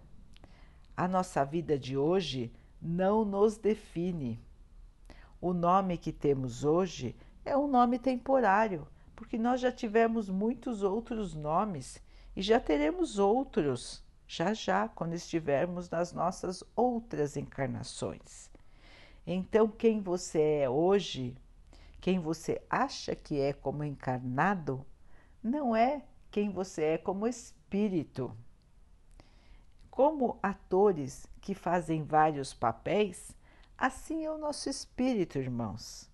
A 0.95 1.07
nossa 1.07 1.43
vida 1.43 1.77
de 1.77 1.97
hoje 1.97 2.51
não 2.81 3.25
nos 3.25 3.57
define 3.57 4.41
o 5.39 5.53
nome 5.53 5.97
que 5.97 6.11
temos 6.11 6.63
hoje 6.63 7.15
é 7.45 7.55
um 7.55 7.67
nome 7.67 7.99
temporário, 7.99 8.87
porque 9.17 9.37
nós 9.37 9.59
já 9.59 9.69
tivemos 9.69 10.29
muitos 10.29 10.81
outros 10.81 11.35
nomes 11.35 12.01
e 12.33 12.41
já 12.41 12.57
teremos 12.57 13.19
outros 13.19 14.01
já 14.25 14.53
já 14.53 14.87
quando 14.87 15.13
estivermos 15.13 15.89
nas 15.89 16.13
nossas 16.13 16.63
outras 16.73 17.35
encarnações. 17.35 18.49
Então, 19.25 19.67
quem 19.67 19.99
você 19.99 20.61
é 20.61 20.69
hoje, 20.69 21.35
quem 21.99 22.19
você 22.19 22.61
acha 22.69 23.13
que 23.13 23.41
é 23.41 23.51
como 23.51 23.83
encarnado, 23.83 24.85
não 25.43 25.75
é 25.75 26.01
quem 26.31 26.49
você 26.49 26.83
é 26.83 26.97
como 26.97 27.27
espírito. 27.27 28.31
Como 29.91 30.39
atores 30.41 31.27
que 31.41 31.53
fazem 31.53 32.03
vários 32.03 32.53
papéis, 32.53 33.35
Assim 33.77 34.25
é 34.25 34.31
o 34.31 34.39
nosso 34.39 34.67
espírito, 34.69 35.37
irmãos. 35.37 36.09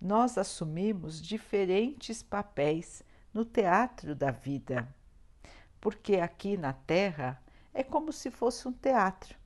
Nós 0.00 0.36
assumimos 0.36 1.20
diferentes 1.20 2.22
papéis 2.22 3.02
no 3.32 3.44
teatro 3.44 4.14
da 4.14 4.30
vida, 4.30 4.88
porque 5.80 6.16
aqui 6.16 6.56
na 6.56 6.72
Terra 6.72 7.42
é 7.72 7.82
como 7.82 8.12
se 8.12 8.30
fosse 8.30 8.68
um 8.68 8.72
teatro. 8.72 9.36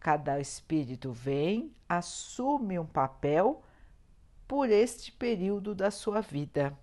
Cada 0.00 0.40
espírito 0.40 1.12
vem, 1.12 1.72
assume 1.88 2.78
um 2.78 2.86
papel 2.86 3.62
por 4.48 4.70
este 4.70 5.12
período 5.12 5.74
da 5.74 5.90
sua 5.90 6.20
vida. 6.20 6.76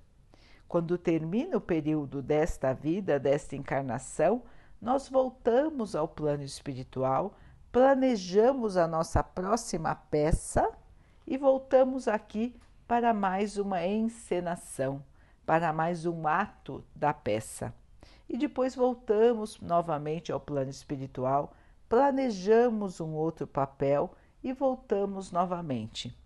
Quando 0.68 0.98
termina 0.98 1.58
o 1.58 1.62
período 1.62 2.22
desta 2.22 2.74
vida, 2.74 3.20
desta 3.20 3.56
encarnação, 3.56 4.44
nós 4.82 5.10
voltamos 5.10 5.96
ao 5.96 6.08
plano 6.08 6.44
espiritual 6.44 7.36
planejamos 7.72 8.78
a 8.78 8.88
nossa 8.88 9.24
próxima 9.24 9.94
peça 9.96 10.70
e 11.26 11.38
voltamos 11.38 12.08
aqui 12.08 12.56
para 12.90 13.14
mais 13.14 13.56
uma 13.60 13.86
encenação, 13.86 15.04
para 15.46 15.72
mais 15.72 16.08
um 16.08 16.28
ato 16.28 16.84
da 16.96 17.14
peça. 17.14 17.72
E 18.28 18.36
depois 18.36 18.74
voltamos 18.74 19.62
novamente 19.62 20.32
ao 20.32 20.40
plano 20.40 20.72
espiritual, 20.72 21.54
planejamos 21.88 23.00
um 23.00 23.14
outro 23.14 23.46
papel 23.46 24.12
e 24.44 24.52
voltamos 24.52 25.32
novamente. 25.32 26.18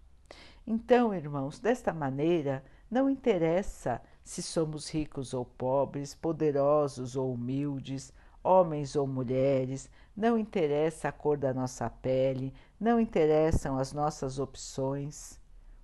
Então, 0.65 1.13
irmãos, 1.13 1.59
desta 1.59 1.91
maneira, 1.91 2.63
não 2.89 3.09
interessa 3.09 4.01
se 4.23 4.41
somos 4.41 4.89
ricos 4.89 5.33
ou 5.33 5.43
pobres, 5.43 6.15
poderosos 6.15 7.17
ou 7.17 7.33
humildes, 7.33 8.13
homens 8.41 8.95
ou 8.95 9.05
mulheres, 9.05 9.89
não 10.15 10.37
interessa 10.37 11.09
a 11.09 11.11
cor 11.11 11.35
da 11.35 11.53
nossa 11.53 11.89
pele, 11.89 12.53
não 12.79 13.01
interessam 13.01 13.77
as 13.77 13.91
nossas 13.91 14.39
opções. 14.39 15.42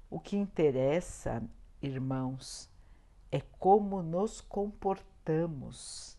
O 0.10 0.20
que 0.20 0.36
interessa, 0.36 1.44
irmãos, 1.80 2.68
é 3.32 3.40
como 3.60 4.02
nos 4.02 4.42
comportamos, 4.42 6.18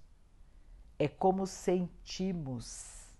é 0.97 1.09
como 1.09 1.44
sentimos, 1.44 3.12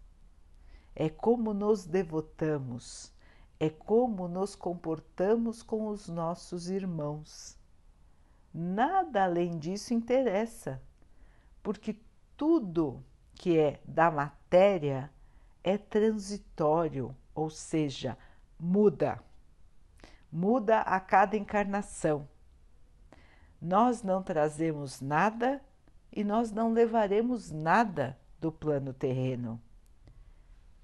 é 0.95 1.09
como 1.09 1.53
nos 1.53 1.87
devotamos, 1.87 3.13
é 3.59 3.69
como 3.69 4.29
nos 4.29 4.55
comportamos 4.55 5.61
com 5.61 5.89
os 5.89 6.09
nossos 6.09 6.71
irmãos. 6.71 7.59
Nada 8.55 9.25
além 9.25 9.59
disso 9.59 9.93
interessa, 9.93 10.81
porque 11.65 11.97
tudo 12.37 13.05
que 13.35 13.59
é 13.59 13.81
da 13.85 14.09
matéria 14.09 15.11
é 15.65 15.77
transitório, 15.77 17.17
ou 17.35 17.51
seja, 17.51 18.17
muda. 18.57 19.21
Muda 20.33 20.81
a 20.81 21.01
cada 21.01 21.37
encarnação. 21.37 22.29
Nós 23.61 24.03
não 24.03 24.23
trazemos 24.23 25.01
nada 25.01 25.61
e 26.13 26.25
nós 26.25 26.51
não 26.51 26.73
levaremos 26.73 27.51
nada 27.51 28.19
do 28.41 28.51
plano 28.51 28.93
terreno. 28.93 29.61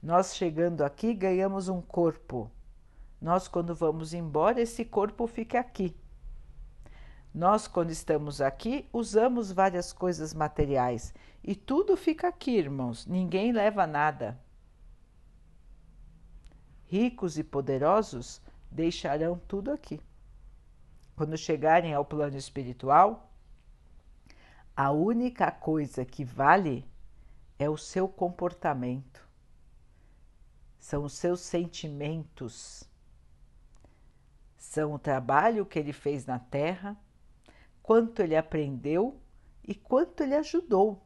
Nós 0.03 0.37
chegando 0.37 0.85
aqui 0.85 1.15
ganhamos 1.15 1.69
um 1.69 1.81
corpo. 1.81 2.51
Nós, 3.21 3.49
quando 3.49 3.75
vamos 3.75 4.13
embora, 4.13 4.61
esse 4.61 4.85
corpo 4.85 5.27
fica 5.27 5.59
aqui. 5.59 5.97
Nós, 7.35 7.67
quando 7.67 7.91
estamos 7.91 8.41
aqui, 8.41 8.89
usamos 8.93 9.53
várias 9.53 9.93
coisas 9.93 10.33
materiais 10.33 11.15
e 11.43 11.55
tudo 11.55 11.97
fica 11.97 12.29
aqui, 12.29 12.57
irmãos, 12.57 13.07
ninguém 13.07 13.53
leva 13.53 13.87
nada. 13.87 14.39
Ricos 16.87 17.37
e 17.37 17.45
poderosos 17.45 18.41
deixarão 18.77 19.39
tudo 19.39 19.73
aqui. 19.73 19.99
Quando 21.17 21.37
chegarem 21.37 21.95
ao 21.95 22.05
plano 22.05 22.37
espiritual, 22.37 23.33
a 24.77 24.91
única 24.91 25.51
coisa 25.51 26.05
que 26.05 26.23
vale 26.23 26.87
é 27.59 27.71
o 27.71 27.79
seu 27.79 28.07
comportamento, 28.07 29.27
são 30.79 31.05
os 31.05 31.15
seus 31.15 31.41
sentimentos, 31.41 32.85
são 34.59 34.93
o 34.93 34.99
trabalho 34.99 35.65
que 35.65 35.79
ele 35.79 35.95
fez 35.95 36.27
na 36.27 36.39
Terra 36.39 36.95
quanto 37.83 38.21
ele 38.21 38.37
aprendeu 38.37 39.19
e 39.65 39.75
quanto 39.75 40.23
ele 40.23 40.35
ajudou. 40.35 41.03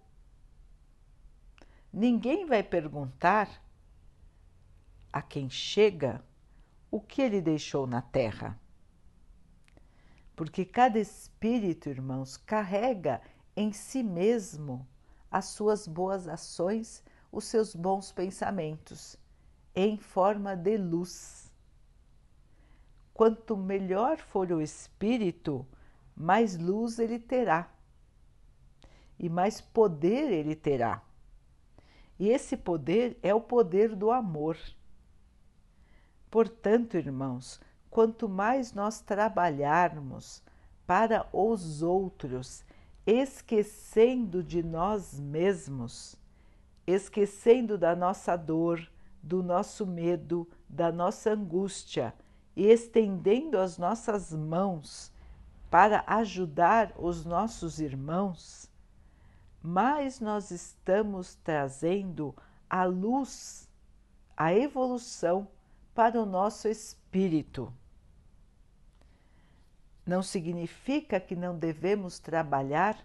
Ninguém 1.92 2.46
vai 2.46 2.64
perguntar 2.64 3.62
a 5.12 5.22
quem 5.22 5.48
chega 5.48 6.24
o 6.90 7.00
que 7.00 7.23
ele 7.23 7.40
deixou 7.40 7.87
na 7.87 8.02
terra. 8.02 8.59
Porque 10.35 10.64
cada 10.64 10.99
espírito, 10.99 11.88
irmãos, 11.88 12.36
carrega 12.36 13.21
em 13.56 13.73
si 13.73 14.02
mesmo 14.02 14.86
as 15.30 15.47
suas 15.47 15.86
boas 15.86 16.26
ações, 16.26 17.04
os 17.30 17.45
seus 17.45 17.75
bons 17.75 18.10
pensamentos, 18.10 19.17
em 19.75 19.99
forma 19.99 20.56
de 20.56 20.76
luz. 20.76 21.52
Quanto 23.14 23.56
melhor 23.56 24.19
for 24.19 24.50
o 24.50 24.60
espírito, 24.60 25.67
mais 26.17 26.58
luz 26.58 26.99
ele 26.99 27.19
terá 27.19 27.71
e 29.21 29.28
mais 29.28 29.60
poder 29.60 30.32
ele 30.32 30.56
terá. 30.56 31.02
E 32.19 32.28
esse 32.30 32.56
poder 32.56 33.19
é 33.23 33.34
o 33.34 33.41
poder 33.41 33.95
do 33.95 34.10
amor. 34.10 34.56
Portanto, 36.30 36.97
irmãos, 36.97 37.60
quanto 37.90 38.28
mais 38.28 38.73
nós 38.73 39.00
trabalharmos 39.00 40.43
para 40.86 41.26
os 41.32 41.82
outros, 41.82 42.64
esquecendo 43.04 44.43
de 44.43 44.62
nós 44.62 45.19
mesmos, 45.19 46.16
esquecendo 46.86 47.76
da 47.76 47.97
nossa 47.97 48.36
dor, 48.36 48.80
do 49.23 49.43
nosso 49.43 49.86
medo, 49.86 50.49
da 50.69 50.93
nossa 50.93 51.32
angústia 51.32 52.14
e 52.54 52.66
estendendo 52.66 53.58
as 53.58 53.76
nossas 53.76 54.32
mãos 54.32 55.12
para 55.71 56.04
ajudar 56.06 56.93
os 56.97 57.25
nossos 57.25 57.80
irmãos, 57.80 58.71
mais 59.62 60.21
nós 60.21 60.50
estamos 60.50 61.34
trazendo 61.36 62.34
a 62.69 62.84
luz, 62.84 63.69
a 64.36 64.54
evolução 64.54 65.49
para 65.94 66.20
o 66.20 66.26
nosso 66.26 66.68
espírito. 66.68 67.72
Não 70.06 70.22
significa 70.22 71.20
que 71.20 71.36
não 71.36 71.56
devemos 71.56 72.18
trabalhar 72.18 72.98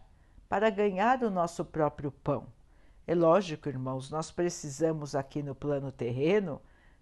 para 0.47 0.69
ganhar 0.69 1.23
o 1.23 1.29
nosso 1.29 1.63
próprio 1.65 2.11
pão. 2.11 2.47
É 3.05 3.13
lógico, 3.13 3.69
irmãos, 3.69 4.09
nós 4.09 4.31
precisamos 4.31 5.15
aqui 5.15 5.43
no 5.43 5.53
plano 5.53 5.91
terreno 5.91 6.61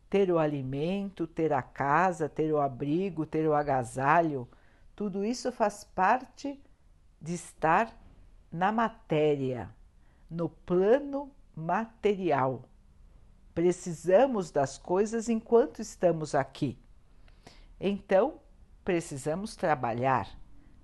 ter 0.10 0.32
o 0.32 0.38
alimento, 0.38 1.26
ter 1.26 1.54
a 1.54 1.62
casa, 1.62 2.28
ter 2.28 2.52
o 2.52 2.60
abrigo, 2.60 3.26
ter 3.26 3.48
o 3.48 3.54
agasalho 3.54 4.48
tudo 4.96 5.26
isso 5.26 5.52
faz 5.52 5.84
parte 5.84 6.62
de 7.20 7.34
estar 7.34 7.92
na 8.52 8.72
matéria, 8.72 9.70
no 10.30 10.50
plano 10.50 11.32
material. 11.56 12.64
Precisamos 13.54 14.50
das 14.50 14.78
coisas 14.78 15.30
enquanto 15.30 15.80
estamos 15.80 16.34
aqui. 16.34 16.78
Então, 17.80 18.40
precisamos 18.84 19.56
trabalhar 19.56 20.28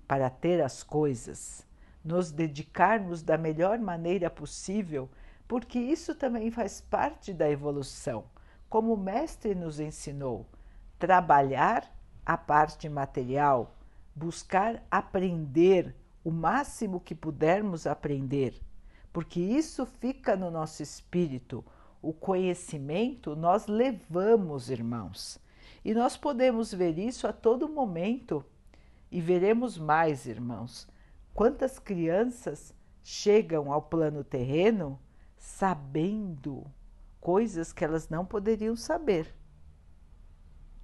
para 0.06 0.30
ter 0.30 0.62
as 0.62 0.82
coisas, 0.82 1.66
nos 2.04 2.30
dedicarmos 2.30 3.22
da 3.22 3.36
melhor 3.36 3.78
maneira 3.78 4.30
possível, 4.30 5.10
porque 5.48 5.78
isso 5.78 6.14
também 6.14 6.50
faz 6.50 6.80
parte 6.80 7.32
da 7.32 7.50
evolução, 7.50 8.24
como 8.68 8.94
o 8.94 8.96
Mestre 8.96 9.54
nos 9.54 9.80
ensinou. 9.80 10.46
Trabalhar 10.98 11.92
a 12.24 12.36
parte 12.36 12.88
material, 12.88 13.76
buscar 14.14 14.84
aprender 14.90 15.94
o 16.22 16.30
máximo 16.30 17.00
que 17.00 17.14
pudermos 17.14 17.86
aprender, 17.86 18.60
porque 19.12 19.40
isso 19.40 19.84
fica 19.86 20.36
no 20.36 20.50
nosso 20.50 20.82
espírito. 20.82 21.64
O 22.02 22.12
conhecimento 22.12 23.36
nós 23.36 23.66
levamos, 23.66 24.70
irmãos, 24.70 25.38
e 25.84 25.92
nós 25.92 26.16
podemos 26.16 26.72
ver 26.72 26.98
isso 26.98 27.26
a 27.26 27.32
todo 27.32 27.68
momento. 27.68 28.44
E 29.10 29.20
veremos 29.20 29.76
mais, 29.76 30.26
irmãos, 30.26 30.88
quantas 31.34 31.78
crianças 31.78 32.74
chegam 33.02 33.72
ao 33.72 33.82
plano 33.82 34.22
terreno 34.22 34.98
sabendo 35.36 36.66
coisas 37.20 37.72
que 37.72 37.84
elas 37.84 38.08
não 38.08 38.24
poderiam 38.24 38.76
saber. 38.76 39.34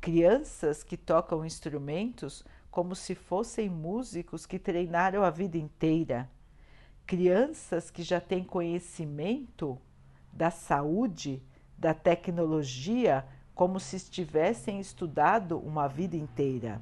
Crianças 0.00 0.83
que 0.83 0.96
tocam 0.96 1.44
instrumentos 1.44 2.44
como 2.70 2.94
se 2.94 3.14
fossem 3.14 3.70
músicos 3.70 4.44
que 4.44 4.59
treinaram 4.59 5.22
a 5.22 5.31
vida 5.31 5.57
inteira, 5.57 6.31
crianças 7.07 7.90
que 7.90 8.02
já 8.02 8.20
têm 8.20 8.44
conhecimento 8.44 9.81
da 10.37 10.51
saúde, 10.51 11.42
da 11.79 11.94
tecnologia, 11.94 13.27
como 13.55 13.81
se 13.81 13.99
tivessem 14.11 14.79
estudado 14.79 15.59
uma 15.59 15.88
vida 15.88 16.14
inteira. 16.14 16.81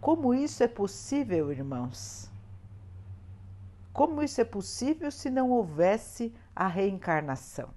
Como 0.00 0.34
isso 0.34 0.64
é 0.64 0.68
possível, 0.68 1.52
irmãos? 1.52 2.28
Como 3.92 4.20
isso 4.22 4.40
é 4.40 4.44
possível 4.44 5.12
se 5.12 5.30
não 5.30 5.50
houvesse 5.50 6.34
a 6.56 6.66
reencarnação? 6.66 7.70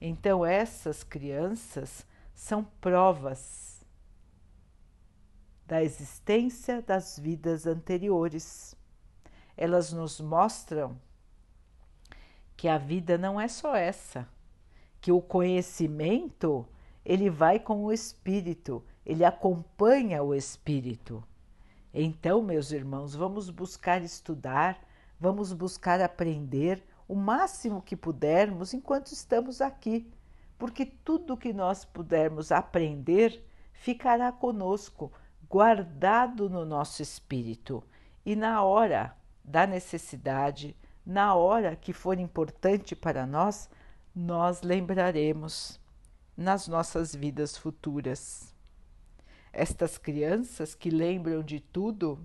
Então, 0.00 0.44
essas 0.44 1.04
crianças 1.04 2.04
são 2.34 2.64
provas 2.80 3.84
da 5.64 5.82
existência 5.82 6.82
das 6.82 7.18
vidas 7.18 7.66
anteriores. 7.66 8.74
Elas 9.56 9.92
nos 9.92 10.20
mostram 10.20 10.98
que 12.56 12.68
a 12.68 12.78
vida 12.78 13.18
não 13.18 13.40
é 13.40 13.48
só 13.48 13.76
essa, 13.76 14.28
que 15.00 15.12
o 15.12 15.20
conhecimento 15.20 16.66
ele 17.04 17.28
vai 17.28 17.58
com 17.58 17.84
o 17.84 17.92
espírito, 17.92 18.82
ele 19.04 19.24
acompanha 19.24 20.22
o 20.22 20.34
espírito. 20.34 21.22
Então, 21.92 22.42
meus 22.42 22.72
irmãos, 22.72 23.14
vamos 23.14 23.50
buscar 23.50 24.02
estudar, 24.02 24.80
vamos 25.20 25.52
buscar 25.52 26.00
aprender 26.00 26.82
o 27.06 27.14
máximo 27.14 27.82
que 27.82 27.94
pudermos 27.94 28.72
enquanto 28.72 29.12
estamos 29.12 29.60
aqui, 29.60 30.10
porque 30.58 30.86
tudo 30.86 31.36
que 31.36 31.52
nós 31.52 31.84
pudermos 31.84 32.50
aprender 32.50 33.44
ficará 33.72 34.32
conosco, 34.32 35.12
guardado 35.48 36.48
no 36.48 36.64
nosso 36.64 37.02
espírito. 37.02 37.84
E 38.24 38.34
na 38.34 38.62
hora 38.62 39.14
da 39.44 39.66
necessidade, 39.66 40.74
na 41.04 41.34
hora 41.34 41.76
que 41.76 41.92
for 41.92 42.18
importante 42.18 42.96
para 42.96 43.26
nós, 43.26 43.68
nós 44.14 44.62
lembraremos 44.62 45.80
nas 46.36 46.66
nossas 46.66 47.14
vidas 47.14 47.56
futuras. 47.56 48.54
Estas 49.52 49.98
crianças 49.98 50.74
que 50.74 50.90
lembram 50.90 51.42
de 51.42 51.60
tudo 51.60 52.18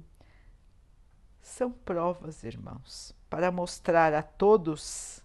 são 1.42 1.72
provas, 1.72 2.44
irmãos, 2.44 3.16
para 3.30 3.52
mostrar 3.52 4.14
a 4.14 4.22
todos 4.22 5.24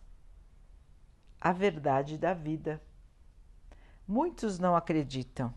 a 1.41 1.53
verdade 1.53 2.19
da 2.19 2.35
vida. 2.35 2.81
Muitos 4.07 4.59
não 4.59 4.77
acreditam, 4.77 5.53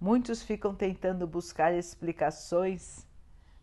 muitos 0.00 0.42
ficam 0.42 0.74
tentando 0.74 1.26
buscar 1.26 1.72
explicações 1.72 3.06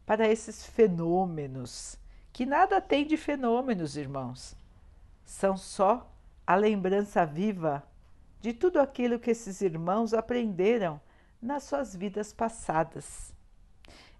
para 0.05 0.27
esses 0.27 0.65
fenômenos, 0.65 1.99
que 2.37 2.45
nada 2.45 2.79
tem 2.79 3.03
de 3.03 3.17
fenômenos, 3.17 3.97
irmãos. 3.97 4.55
São 5.25 5.57
só 5.57 6.07
a 6.45 6.53
lembrança 6.53 7.25
viva 7.25 7.81
de 8.39 8.53
tudo 8.53 8.79
aquilo 8.79 9.17
que 9.17 9.31
esses 9.31 9.59
irmãos 9.59 10.13
aprenderam 10.13 11.01
nas 11.41 11.63
suas 11.63 11.95
vidas 11.95 12.31
passadas. 12.31 13.33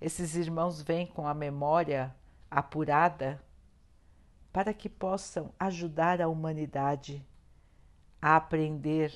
Esses 0.01 0.33
irmãos 0.35 0.81
vêm 0.81 1.05
com 1.05 1.27
a 1.27 1.33
memória 1.35 2.11
apurada 2.49 3.39
para 4.51 4.73
que 4.73 4.89
possam 4.89 5.53
ajudar 5.59 6.19
a 6.19 6.27
humanidade 6.27 7.23
a 8.19 8.35
aprender 8.35 9.13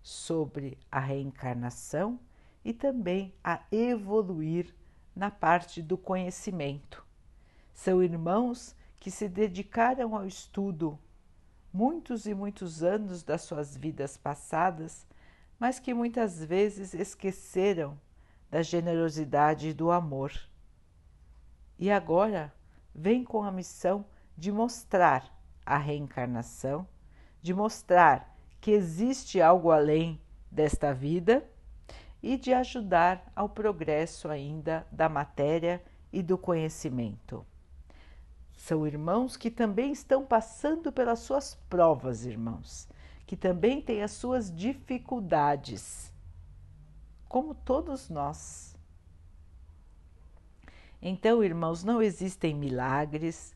sobre 0.00 0.78
a 0.92 1.00
reencarnação 1.00 2.20
e 2.64 2.72
também 2.72 3.34
a 3.42 3.64
evoluir 3.72 4.72
na 5.12 5.28
parte 5.28 5.82
do 5.82 5.98
conhecimento. 5.98 7.07
São 7.78 8.02
irmãos 8.02 8.74
que 8.98 9.08
se 9.08 9.28
dedicaram 9.28 10.16
ao 10.16 10.26
estudo 10.26 10.98
muitos 11.72 12.26
e 12.26 12.34
muitos 12.34 12.82
anos 12.82 13.22
das 13.22 13.42
suas 13.42 13.76
vidas 13.76 14.16
passadas, 14.16 15.06
mas 15.60 15.78
que 15.78 15.94
muitas 15.94 16.44
vezes 16.44 16.92
esqueceram 16.92 17.96
da 18.50 18.62
generosidade 18.62 19.68
e 19.68 19.72
do 19.72 19.92
amor. 19.92 20.32
E 21.78 21.88
agora 21.88 22.52
vem 22.92 23.22
com 23.22 23.44
a 23.44 23.52
missão 23.52 24.04
de 24.36 24.50
mostrar 24.50 25.32
a 25.64 25.78
reencarnação, 25.78 26.84
de 27.40 27.54
mostrar 27.54 28.36
que 28.60 28.72
existe 28.72 29.40
algo 29.40 29.70
além 29.70 30.20
desta 30.50 30.92
vida 30.92 31.48
e 32.20 32.36
de 32.36 32.52
ajudar 32.52 33.30
ao 33.36 33.48
progresso 33.48 34.28
ainda 34.28 34.84
da 34.90 35.08
matéria 35.08 35.80
e 36.12 36.24
do 36.24 36.36
conhecimento. 36.36 37.46
São 38.58 38.84
irmãos 38.84 39.36
que 39.36 39.52
também 39.52 39.92
estão 39.92 40.26
passando 40.26 40.90
pelas 40.90 41.20
suas 41.20 41.54
provas, 41.70 42.26
irmãos, 42.26 42.88
que 43.24 43.36
também 43.36 43.80
têm 43.80 44.02
as 44.02 44.10
suas 44.10 44.54
dificuldades, 44.54 46.12
como 47.28 47.54
todos 47.54 48.10
nós. 48.10 48.76
Então, 51.00 51.42
irmãos, 51.42 51.84
não 51.84 52.02
existem 52.02 52.52
milagres, 52.52 53.54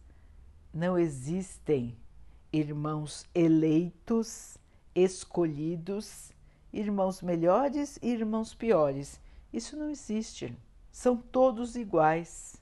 não 0.72 0.96
existem 0.96 1.98
irmãos 2.52 3.26
eleitos, 3.34 4.56
escolhidos, 4.94 6.30
irmãos 6.72 7.20
melhores 7.22 7.98
e 8.00 8.10
irmãos 8.10 8.54
piores. 8.54 9.20
Isso 9.52 9.76
não 9.76 9.90
existe. 9.90 10.56
São 10.92 11.16
todos 11.16 11.74
iguais. 11.74 12.61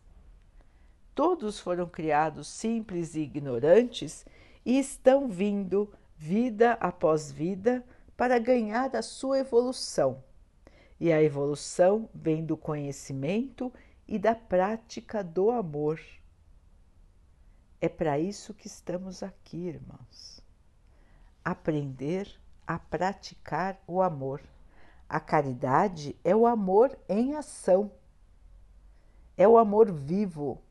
Todos 1.21 1.61
foram 1.61 1.87
criados 1.87 2.49
simples 2.49 3.15
e 3.15 3.21
ignorantes 3.21 4.25
e 4.65 4.79
estão 4.79 5.29
vindo, 5.29 5.93
vida 6.17 6.79
após 6.81 7.31
vida, 7.31 7.85
para 8.17 8.39
ganhar 8.39 8.97
a 8.97 9.03
sua 9.03 9.41
evolução. 9.41 10.25
E 10.99 11.13
a 11.13 11.23
evolução 11.23 12.09
vem 12.15 12.43
do 12.43 12.57
conhecimento 12.57 13.71
e 14.09 14.19
da 14.19 14.35
prática 14.35 15.23
do 15.23 15.51
amor. 15.51 16.01
É 17.83 17.89
para 17.91 18.19
isso 18.19 18.55
que 18.55 18.67
estamos 18.67 19.23
aqui, 19.23 19.59
irmãos. 19.59 20.43
Aprender 21.45 22.35
a 22.67 22.79
praticar 22.79 23.79
o 23.87 24.01
amor. 24.01 24.41
A 25.07 25.21
caridade 25.21 26.17
é 26.25 26.35
o 26.35 26.47
amor 26.47 26.99
em 27.07 27.37
ação. 27.37 27.93
É 29.37 29.47
o 29.47 29.59
amor 29.59 29.93
vivo, 29.93 30.63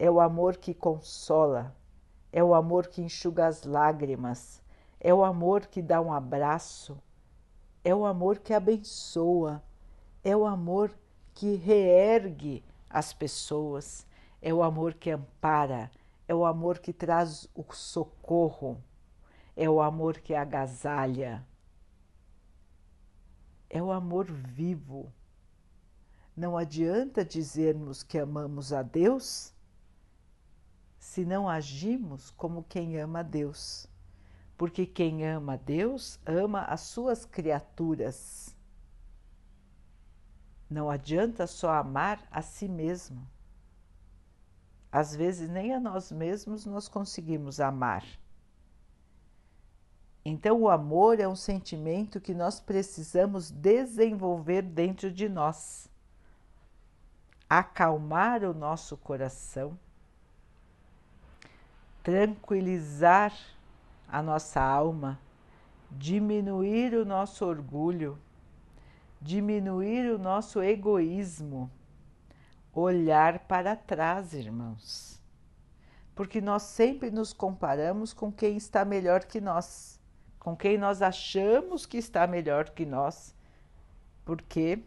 é 0.00 0.10
o 0.10 0.18
amor 0.18 0.56
que 0.56 0.72
consola, 0.72 1.76
é 2.32 2.42
o 2.42 2.54
amor 2.54 2.86
que 2.86 3.02
enxuga 3.02 3.46
as 3.46 3.64
lágrimas, 3.64 4.62
é 4.98 5.12
o 5.12 5.22
amor 5.22 5.66
que 5.66 5.82
dá 5.82 6.00
um 6.00 6.10
abraço, 6.10 6.98
é 7.84 7.94
o 7.94 8.06
amor 8.06 8.38
que 8.38 8.54
abençoa, 8.54 9.62
é 10.24 10.34
o 10.34 10.46
amor 10.46 10.90
que 11.34 11.54
reergue 11.54 12.64
as 12.88 13.12
pessoas, 13.12 14.06
é 14.40 14.54
o 14.54 14.62
amor 14.62 14.94
que 14.94 15.10
ampara, 15.10 15.90
é 16.26 16.34
o 16.34 16.46
amor 16.46 16.78
que 16.78 16.94
traz 16.94 17.46
o 17.54 17.62
socorro, 17.70 18.82
é 19.54 19.68
o 19.68 19.82
amor 19.82 20.16
que 20.20 20.34
agasalha, 20.34 21.46
é 23.68 23.82
o 23.82 23.92
amor 23.92 24.24
vivo. 24.24 25.12
Não 26.34 26.56
adianta 26.56 27.22
dizermos 27.22 28.02
que 28.02 28.18
amamos 28.18 28.72
a 28.72 28.80
Deus 28.80 29.52
se 31.00 31.24
não 31.24 31.48
agimos 31.48 32.30
como 32.30 32.62
quem 32.62 33.00
ama 33.00 33.24
Deus. 33.24 33.88
Porque 34.56 34.84
quem 34.84 35.26
ama 35.26 35.56
Deus 35.56 36.20
ama 36.26 36.60
as 36.64 36.82
suas 36.82 37.24
criaturas. 37.24 38.54
Não 40.68 40.90
adianta 40.90 41.46
só 41.46 41.70
amar 41.72 42.22
a 42.30 42.42
si 42.42 42.68
mesmo. 42.68 43.26
Às 44.92 45.16
vezes 45.16 45.48
nem 45.48 45.74
a 45.74 45.80
nós 45.80 46.12
mesmos 46.12 46.66
nós 46.66 46.86
conseguimos 46.86 47.60
amar. 47.60 48.04
Então, 50.22 50.60
o 50.60 50.68
amor 50.68 51.18
é 51.18 51.26
um 51.26 51.34
sentimento 51.34 52.20
que 52.20 52.34
nós 52.34 52.60
precisamos 52.60 53.50
desenvolver 53.50 54.60
dentro 54.60 55.10
de 55.10 55.30
nós, 55.30 55.88
acalmar 57.48 58.44
o 58.44 58.52
nosso 58.52 58.98
coração 58.98 59.78
tranquilizar 62.02 63.32
a 64.08 64.22
nossa 64.22 64.60
alma, 64.60 65.18
diminuir 65.90 66.94
o 66.94 67.04
nosso 67.04 67.44
orgulho, 67.44 68.18
diminuir 69.20 70.10
o 70.12 70.18
nosso 70.18 70.62
egoísmo, 70.62 71.70
olhar 72.72 73.40
para 73.40 73.76
trás, 73.76 74.32
irmãos. 74.32 75.20
Porque 76.14 76.40
nós 76.40 76.62
sempre 76.62 77.10
nos 77.10 77.32
comparamos 77.32 78.12
com 78.12 78.32
quem 78.32 78.56
está 78.56 78.84
melhor 78.84 79.24
que 79.24 79.40
nós, 79.40 80.00
com 80.38 80.56
quem 80.56 80.78
nós 80.78 81.02
achamos 81.02 81.86
que 81.86 81.98
está 81.98 82.26
melhor 82.26 82.70
que 82.70 82.84
nós, 82.84 83.34
porque 84.24 84.82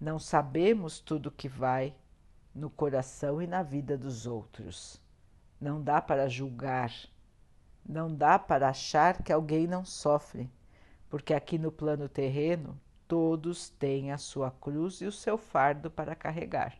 não 0.00 0.18
sabemos 0.18 1.00
tudo 1.00 1.30
que 1.30 1.48
vai 1.48 1.94
no 2.54 2.70
coração 2.70 3.40
e 3.40 3.46
na 3.46 3.62
vida 3.62 3.96
dos 3.96 4.26
outros. 4.26 5.00
Não 5.60 5.82
dá 5.82 6.00
para 6.00 6.28
julgar, 6.28 6.92
não 7.84 8.14
dá 8.14 8.38
para 8.38 8.68
achar 8.68 9.22
que 9.22 9.32
alguém 9.32 9.66
não 9.66 9.84
sofre, 9.84 10.48
porque 11.08 11.34
aqui 11.34 11.58
no 11.58 11.72
plano 11.72 12.08
terreno 12.08 12.78
todos 13.08 13.68
têm 13.70 14.12
a 14.12 14.18
sua 14.18 14.50
cruz 14.50 15.00
e 15.00 15.06
o 15.06 15.12
seu 15.12 15.36
fardo 15.36 15.90
para 15.90 16.14
carregar. 16.14 16.78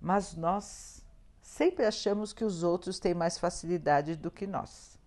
Mas 0.00 0.34
nós 0.34 1.02
sempre 1.40 1.86
achamos 1.86 2.32
que 2.32 2.44
os 2.44 2.62
outros 2.62 2.98
têm 2.98 3.14
mais 3.14 3.38
facilidade 3.38 4.14
do 4.16 4.30
que 4.30 4.46
nós. 4.46 4.98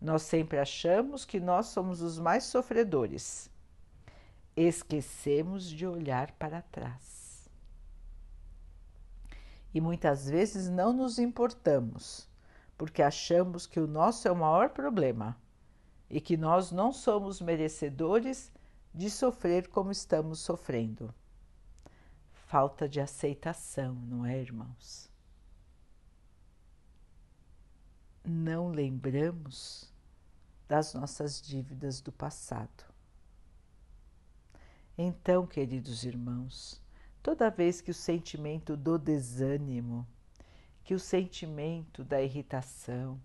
Nós 0.00 0.22
sempre 0.22 0.58
achamos 0.58 1.24
que 1.24 1.40
nós 1.40 1.66
somos 1.66 2.02
os 2.02 2.18
mais 2.18 2.44
sofredores. 2.44 3.50
Esquecemos 4.54 5.64
de 5.64 5.86
olhar 5.86 6.30
para 6.32 6.62
trás 6.62 7.11
e 9.74 9.80
muitas 9.80 10.28
vezes 10.28 10.68
não 10.68 10.92
nos 10.92 11.18
importamos, 11.18 12.28
porque 12.76 13.02
achamos 13.02 13.66
que 13.66 13.80
o 13.80 13.86
nosso 13.86 14.28
é 14.28 14.30
o 14.30 14.36
maior 14.36 14.70
problema 14.70 15.36
e 16.10 16.20
que 16.20 16.36
nós 16.36 16.70
não 16.70 16.92
somos 16.92 17.40
merecedores 17.40 18.52
de 18.94 19.08
sofrer 19.08 19.68
como 19.68 19.90
estamos 19.90 20.40
sofrendo. 20.40 21.14
Falta 22.32 22.86
de 22.86 23.00
aceitação, 23.00 23.94
não 23.94 24.26
é, 24.26 24.38
irmãos? 24.38 25.10
Não 28.22 28.68
lembramos 28.68 29.90
das 30.68 30.92
nossas 30.92 31.40
dívidas 31.40 32.00
do 32.00 32.12
passado. 32.12 32.84
Então, 34.96 35.46
queridos 35.46 36.04
irmãos, 36.04 36.81
toda 37.22 37.50
vez 37.50 37.80
que 37.80 37.90
o 37.90 37.94
sentimento 37.94 38.76
do 38.76 38.98
desânimo, 38.98 40.06
que 40.82 40.94
o 40.94 40.98
sentimento 40.98 42.02
da 42.02 42.20
irritação, 42.20 43.20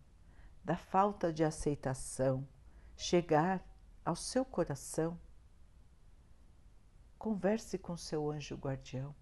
da 0.64 0.78
falta 0.78 1.34
de 1.34 1.44
aceitação 1.44 2.48
chegar 2.96 3.66
ao 4.06 4.16
seu 4.16 4.46
coração, 4.46 5.20
converse 7.18 7.78
com 7.78 7.98
seu 7.98 8.30
anjo 8.30 8.56
guardião. 8.56 9.16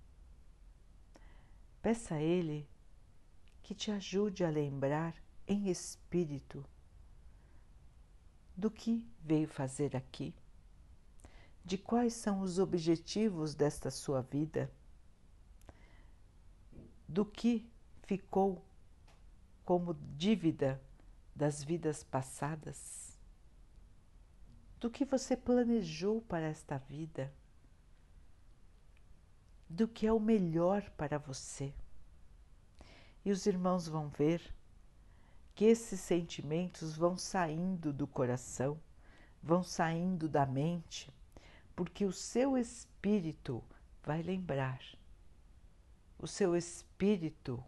Peça 1.81 2.15
a 2.15 2.21
ele 2.21 2.67
que 3.63 3.73
te 3.73 3.91
ajude 3.91 4.43
a 4.43 4.49
lembrar 4.49 5.15
em 5.47 5.69
espírito 5.69 6.65
do 8.55 8.69
que 8.69 9.07
veio 9.21 9.47
fazer 9.47 9.95
aqui 9.95 10.35
de 11.65 11.79
quais 11.79 12.13
são 12.13 12.41
os 12.41 12.59
objetivos 12.59 13.55
desta 13.55 13.89
sua 13.89 14.21
vida, 14.21 14.71
do 17.07 17.25
que 17.25 17.67
ficou 18.03 18.63
como 19.65 19.95
dívida 20.15 20.79
das 21.35 21.63
vidas 21.63 22.03
passadas, 22.03 23.19
do 24.79 24.91
que 24.91 25.03
você 25.03 25.35
planejou 25.35 26.21
para 26.21 26.45
esta 26.45 26.77
vida, 26.77 27.33
do 29.67 29.87
que 29.87 30.05
é 30.05 30.13
o 30.13 30.19
melhor 30.19 30.87
para 30.91 31.17
você. 31.17 31.73
E 33.25 33.31
os 33.31 33.47
irmãos 33.47 33.87
vão 33.87 34.07
ver 34.07 34.55
que 35.55 35.65
esses 35.65 35.99
sentimentos 35.99 36.95
vão 36.95 37.17
saindo 37.17 37.91
do 37.91 38.05
coração, 38.05 38.79
vão 39.41 39.63
saindo 39.63 40.29
da 40.29 40.45
mente 40.45 41.14
porque 41.75 42.05
o 42.05 42.11
seu 42.11 42.57
espírito 42.57 43.63
vai 44.03 44.21
lembrar, 44.21 44.79
o 46.17 46.27
seu 46.27 46.55
espírito 46.55 47.63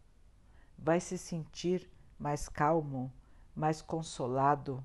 vai 0.77 0.99
se 0.99 1.17
sentir 1.17 1.89
mais 2.17 2.47
calmo, 2.47 3.11
mais 3.55 3.81
consolado, 3.81 4.83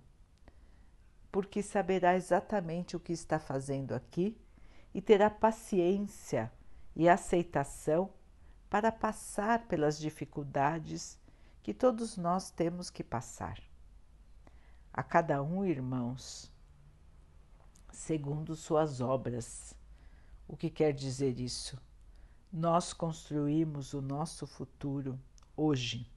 porque 1.31 1.63
saberá 1.63 2.15
exatamente 2.15 2.97
o 2.97 3.01
que 3.01 3.13
está 3.13 3.39
fazendo 3.39 3.95
aqui 3.95 4.37
e 4.93 5.01
terá 5.01 5.31
paciência 5.31 6.53
e 6.95 7.09
aceitação 7.09 8.11
para 8.69 8.91
passar 8.91 9.67
pelas 9.67 9.99
dificuldades 9.99 11.19
que 11.63 11.73
todos 11.73 12.17
nós 12.17 12.51
temos 12.51 12.91
que 12.91 13.05
passar. 13.05 13.59
A 14.93 15.03
cada 15.03 15.43
um, 15.43 15.65
irmãos, 15.65 16.53
segundo 17.93 18.57
suas 18.57 19.01
obras. 19.01 19.77
O 20.49 20.57
que 20.57 20.71
quer 20.71 20.93
dizer 20.93 21.39
isso? 21.39 21.79
Nós 22.53 22.93
construímos 22.93 23.93
o 23.95 24.01
nosso 24.01 24.47
futuro 24.47 25.19
hoje, 25.57 26.11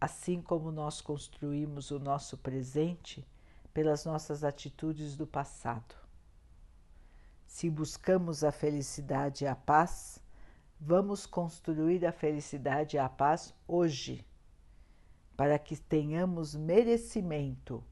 assim 0.00 0.42
como 0.42 0.70
nós 0.70 1.00
construímos 1.00 1.90
o 1.90 1.98
nosso 1.98 2.36
presente 2.36 3.26
pelas 3.72 4.04
nossas 4.04 4.44
atitudes 4.44 5.16
do 5.16 5.26
passado. 5.26 5.94
Se 7.46 7.70
buscamos 7.70 8.44
a 8.44 8.52
felicidade 8.52 9.44
e 9.44 9.46
a 9.46 9.56
paz, 9.56 10.22
vamos 10.80 11.26
construir 11.26 12.04
a 12.04 12.12
felicidade 12.12 12.96
e 12.96 12.98
a 12.98 13.08
paz 13.08 13.54
hoje, 13.66 14.24
para 15.36 15.58
que 15.58 15.76
tenhamos 15.76 16.54
merecimento 16.54 17.82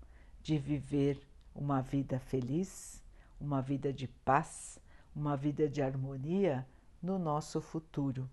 de 0.42 0.58
viver 0.58 1.25
uma 1.56 1.80
vida 1.80 2.20
feliz, 2.20 3.02
uma 3.40 3.62
vida 3.62 3.92
de 3.92 4.06
paz, 4.06 4.78
uma 5.14 5.36
vida 5.36 5.68
de 5.68 5.80
harmonia 5.80 6.66
no 7.02 7.18
nosso 7.18 7.60
futuro. 7.60 8.28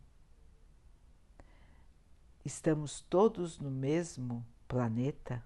Estamos 2.43 2.99
todos 3.01 3.57
no 3.57 3.71
mesmo 3.71 4.45
planeta 4.67 5.41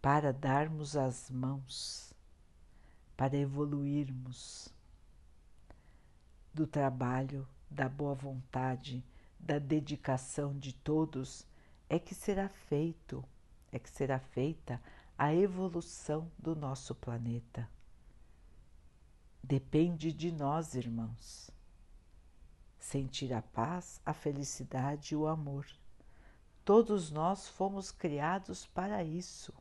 para 0.00 0.32
darmos 0.32 0.96
as 0.96 1.28
mãos, 1.28 2.14
para 3.16 3.36
evoluirmos 3.36 4.72
do 6.54 6.64
trabalho, 6.64 7.46
da 7.68 7.88
boa 7.88 8.14
vontade, 8.14 9.04
da 9.38 9.58
dedicação 9.58 10.56
de 10.56 10.72
todos, 10.72 11.44
é 11.88 11.98
que 11.98 12.14
será 12.14 12.48
feito, 12.48 13.24
é 13.72 13.78
que 13.80 13.90
será 13.90 14.20
feita 14.20 14.80
a 15.18 15.34
evolução 15.34 16.30
do 16.38 16.54
nosso 16.54 16.94
planeta. 16.94 17.68
Depende 19.42 20.12
de 20.12 20.30
nós, 20.30 20.74
irmãos. 20.74 21.50
Sentir 22.78 23.32
a 23.32 23.40
paz, 23.40 24.00
a 24.04 24.12
felicidade 24.12 25.14
e 25.14 25.16
o 25.16 25.26
amor. 25.26 25.66
Todos 26.64 27.10
nós 27.10 27.48
fomos 27.48 27.90
criados 27.90 28.66
para 28.66 29.02
isso. 29.02 29.54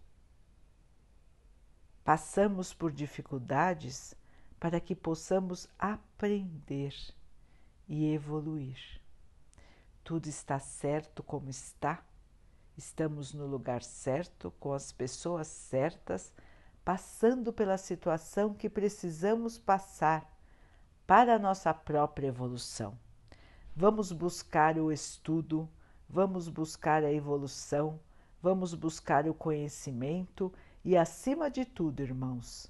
Passamos 2.04 2.74
por 2.74 2.92
dificuldades 2.92 4.14
para 4.60 4.80
que 4.80 4.96
possamos 4.96 5.68
aprender 5.80 6.94
e 7.88 8.12
evoluir. 8.12 9.02
Tudo 10.04 10.28
está 10.28 10.60
certo 10.60 11.24
como 11.24 11.50
está 11.50 12.04
Estamos 12.78 13.34
no 13.34 13.46
lugar 13.46 13.82
certo, 13.82 14.52
com 14.60 14.74
as 14.74 14.92
pessoas 14.92 15.48
certas, 15.48 16.34
passando 16.84 17.54
pela 17.54 17.78
situação 17.78 18.54
que 18.54 18.70
precisamos 18.70 19.58
passar 19.58 20.30
para 21.08 21.36
a 21.36 21.40
nossa 21.40 21.74
própria 21.74 22.28
evolução. 22.28 22.98
Vamos 23.74 24.12
buscar 24.12 24.78
o 24.78 24.92
estudo, 24.92 25.70
vamos 26.10 26.50
buscar 26.50 27.04
a 27.04 27.12
evolução, 27.12 28.00
vamos 28.42 28.74
buscar 28.74 29.28
o 29.28 29.34
conhecimento 29.34 30.52
e, 30.84 30.98
acima 30.98 31.50
de 31.50 31.66
tudo, 31.66 32.02
irmãos, 32.02 32.70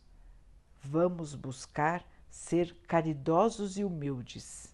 vamos 0.81 1.33
buscar 1.33 2.05
ser 2.29 2.75
caridosos 2.87 3.77
e 3.77 3.83
humildes. 3.83 4.73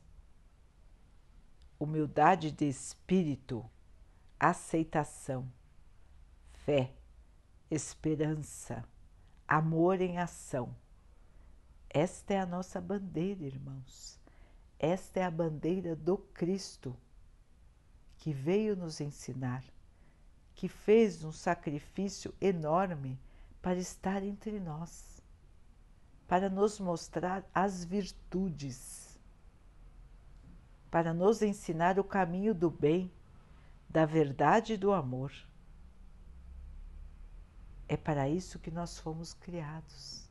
Humildade 1.79 2.51
de 2.51 2.67
espírito 2.67 3.65
aceitação, 4.43 5.47
fé, 6.65 6.91
esperança, 7.69 8.83
amor 9.47 10.01
em 10.01 10.17
ação. 10.17 10.75
Esta 11.87 12.33
é 12.33 12.39
a 12.39 12.45
nossa 12.47 12.81
bandeira, 12.81 13.43
irmãos. 13.43 14.19
Esta 14.79 15.19
é 15.19 15.23
a 15.23 15.29
bandeira 15.29 15.95
do 15.95 16.17
Cristo 16.17 16.97
que 18.17 18.33
veio 18.33 18.75
nos 18.75 18.99
ensinar, 18.99 19.63
que 20.55 20.67
fez 20.67 21.23
um 21.23 21.31
sacrifício 21.31 22.33
enorme 22.41 23.19
para 23.61 23.77
estar 23.77 24.23
entre 24.23 24.59
nós, 24.59 25.21
para 26.27 26.49
nos 26.49 26.79
mostrar 26.79 27.47
as 27.53 27.85
virtudes, 27.85 29.19
para 30.89 31.13
nos 31.13 31.43
ensinar 31.43 31.99
o 31.99 32.03
caminho 32.03 32.55
do 32.55 32.71
bem 32.71 33.11
da 33.91 34.05
verdade 34.05 34.73
e 34.73 34.77
do 34.77 34.93
amor. 34.93 35.33
É 37.89 37.97
para 37.97 38.29
isso 38.29 38.57
que 38.57 38.71
nós 38.71 38.97
fomos 38.97 39.33
criados. 39.33 40.29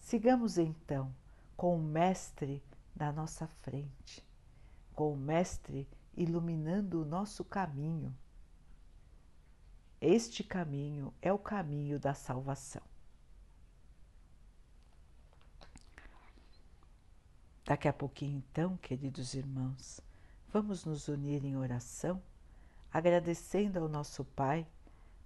Sigamos 0.00 0.56
então 0.56 1.14
com 1.54 1.76
o 1.76 1.82
Mestre 1.82 2.62
na 2.96 3.12
nossa 3.12 3.46
frente, 3.46 4.26
com 4.94 5.12
o 5.12 5.16
Mestre 5.16 5.86
iluminando 6.16 7.02
o 7.02 7.04
nosso 7.04 7.44
caminho. 7.44 8.16
Este 10.00 10.42
caminho 10.42 11.12
é 11.20 11.30
o 11.30 11.38
caminho 11.38 12.00
da 12.00 12.14
salvação. 12.14 12.82
Daqui 17.66 17.88
a 17.88 17.92
pouquinho, 17.92 18.38
então, 18.38 18.78
queridos 18.78 19.34
irmãos, 19.34 20.00
Vamos 20.54 20.84
nos 20.84 21.08
unir 21.08 21.44
em 21.44 21.56
oração, 21.56 22.22
agradecendo 22.92 23.80
ao 23.80 23.88
nosso 23.88 24.24
Pai 24.24 24.64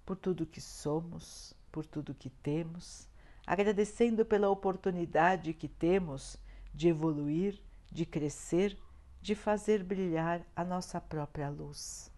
por 0.03 0.17
tudo 0.17 0.43
que 0.43 0.59
somos, 0.59 1.53
por 1.71 1.85
tudo 1.85 2.15
que 2.15 2.31
temos, 2.31 3.07
agradecendo 3.45 4.25
pela 4.25 4.49
oportunidade 4.49 5.53
que 5.53 5.67
temos 5.67 6.35
de 6.73 6.87
evoluir, 6.87 7.61
de 7.91 8.07
crescer, 8.07 8.75
de 9.21 9.35
fazer 9.35 9.83
brilhar 9.83 10.41
a 10.55 10.63
nossa 10.63 10.99
própria 10.99 11.47
luz. 11.47 12.11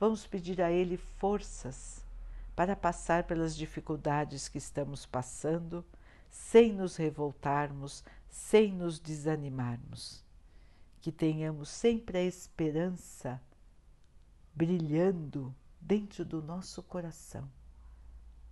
Vamos 0.00 0.26
pedir 0.26 0.60
a 0.60 0.72
Ele 0.72 0.96
forças 0.96 2.04
para 2.56 2.74
passar 2.74 3.22
pelas 3.22 3.54
dificuldades 3.54 4.48
que 4.48 4.58
estamos 4.58 5.06
passando, 5.06 5.84
sem 6.28 6.72
nos 6.72 6.96
revoltarmos, 6.96 8.02
sem 8.28 8.72
nos 8.72 8.98
desanimarmos. 8.98 10.23
Que 11.04 11.12
tenhamos 11.12 11.68
sempre 11.68 12.16
a 12.16 12.22
esperança 12.22 13.38
brilhando 14.54 15.54
dentro 15.78 16.24
do 16.24 16.40
nosso 16.40 16.82
coração, 16.82 17.46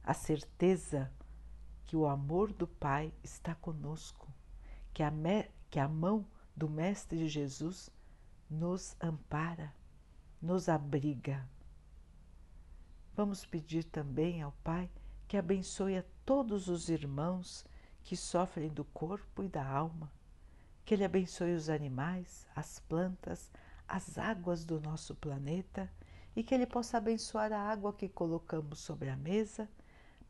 a 0.04 0.12
certeza 0.12 1.10
que 1.86 1.96
o 1.96 2.06
amor 2.06 2.52
do 2.52 2.66
Pai 2.66 3.10
está 3.24 3.54
conosco, 3.54 4.30
que 4.92 5.02
a, 5.02 5.10
que 5.70 5.78
a 5.78 5.88
mão 5.88 6.26
do 6.54 6.68
Mestre 6.68 7.26
Jesus 7.26 7.88
nos 8.50 8.94
ampara, 9.00 9.72
nos 10.38 10.68
abriga. 10.68 11.48
Vamos 13.16 13.46
pedir 13.46 13.84
também 13.84 14.42
ao 14.42 14.52
Pai 14.62 14.90
que 15.26 15.38
abençoe 15.38 15.96
a 15.96 16.04
todos 16.22 16.68
os 16.68 16.90
irmãos 16.90 17.64
que 18.04 18.14
sofrem 18.14 18.68
do 18.68 18.84
corpo 18.84 19.42
e 19.42 19.48
da 19.48 19.66
alma, 19.66 20.12
que 20.84 20.94
Ele 20.94 21.04
abençoe 21.04 21.54
os 21.54 21.68
animais, 21.68 22.46
as 22.54 22.80
plantas, 22.80 23.50
as 23.86 24.18
águas 24.18 24.64
do 24.64 24.80
nosso 24.80 25.14
planeta 25.14 25.90
e 26.34 26.42
que 26.42 26.54
Ele 26.54 26.66
possa 26.66 26.98
abençoar 26.98 27.52
a 27.52 27.60
água 27.60 27.92
que 27.92 28.08
colocamos 28.08 28.80
sobre 28.80 29.08
a 29.08 29.16
mesa 29.16 29.68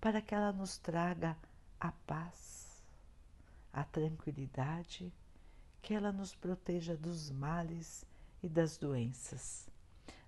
para 0.01 0.21
que 0.21 0.35
ela 0.35 0.53
nos 0.53 0.79
traga 0.79 1.37
a 1.79 1.93
paz, 1.93 2.83
a 3.73 3.85
tranquilidade, 3.85 5.13
que 5.81 5.95
ela 5.95 6.13
nos 6.13 6.35
proteja 6.35 6.97
dos 6.97 7.31
males 7.31 8.05
e 8.43 8.49
das 8.49 8.77
doenças. 8.77 9.69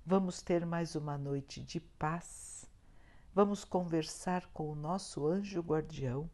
Vamos 0.07 0.43
ter 0.43 0.65
mais 0.65 0.95
uma 0.95 1.19
noite 1.19 1.61
de 1.61 1.81
paz. 1.81 2.67
Vamos 3.35 3.65
conversar 3.65 4.47
com 4.53 4.71
o 4.71 4.77
nosso 4.77 5.27
anjo 5.27 5.61
guardião. 5.61 6.31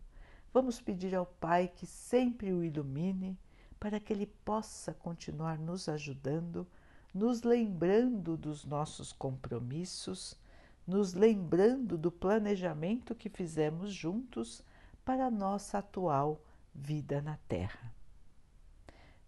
Vamos 0.52 0.80
pedir 0.80 1.14
ao 1.14 1.24
Pai 1.24 1.68
que 1.68 1.86
sempre 1.86 2.52
o 2.52 2.64
ilumine 2.64 3.38
para 3.80 3.98
que 3.98 4.12
ele 4.12 4.26
possa 4.26 4.92
continuar 4.92 5.58
nos 5.58 5.88
ajudando, 5.88 6.66
nos 7.12 7.42
lembrando 7.42 8.36
dos 8.36 8.64
nossos 8.66 9.10
compromissos, 9.10 10.38
nos 10.86 11.14
lembrando 11.14 11.96
do 11.96 12.12
planejamento 12.12 13.14
que 13.14 13.30
fizemos 13.30 13.92
juntos 13.92 14.62
para 15.04 15.26
a 15.26 15.30
nossa 15.30 15.78
atual 15.78 16.44
vida 16.74 17.22
na 17.22 17.38
Terra. 17.48 17.92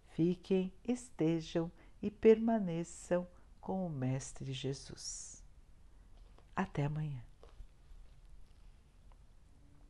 Fiquem, 0.08 0.70
estejam 0.84 1.72
e 2.02 2.10
permaneçam 2.10 3.26
com 3.60 3.86
o 3.86 3.90
Mestre 3.90 4.52
Jesus. 4.52 5.42
Até 6.54 6.84
amanhã. 6.84 7.31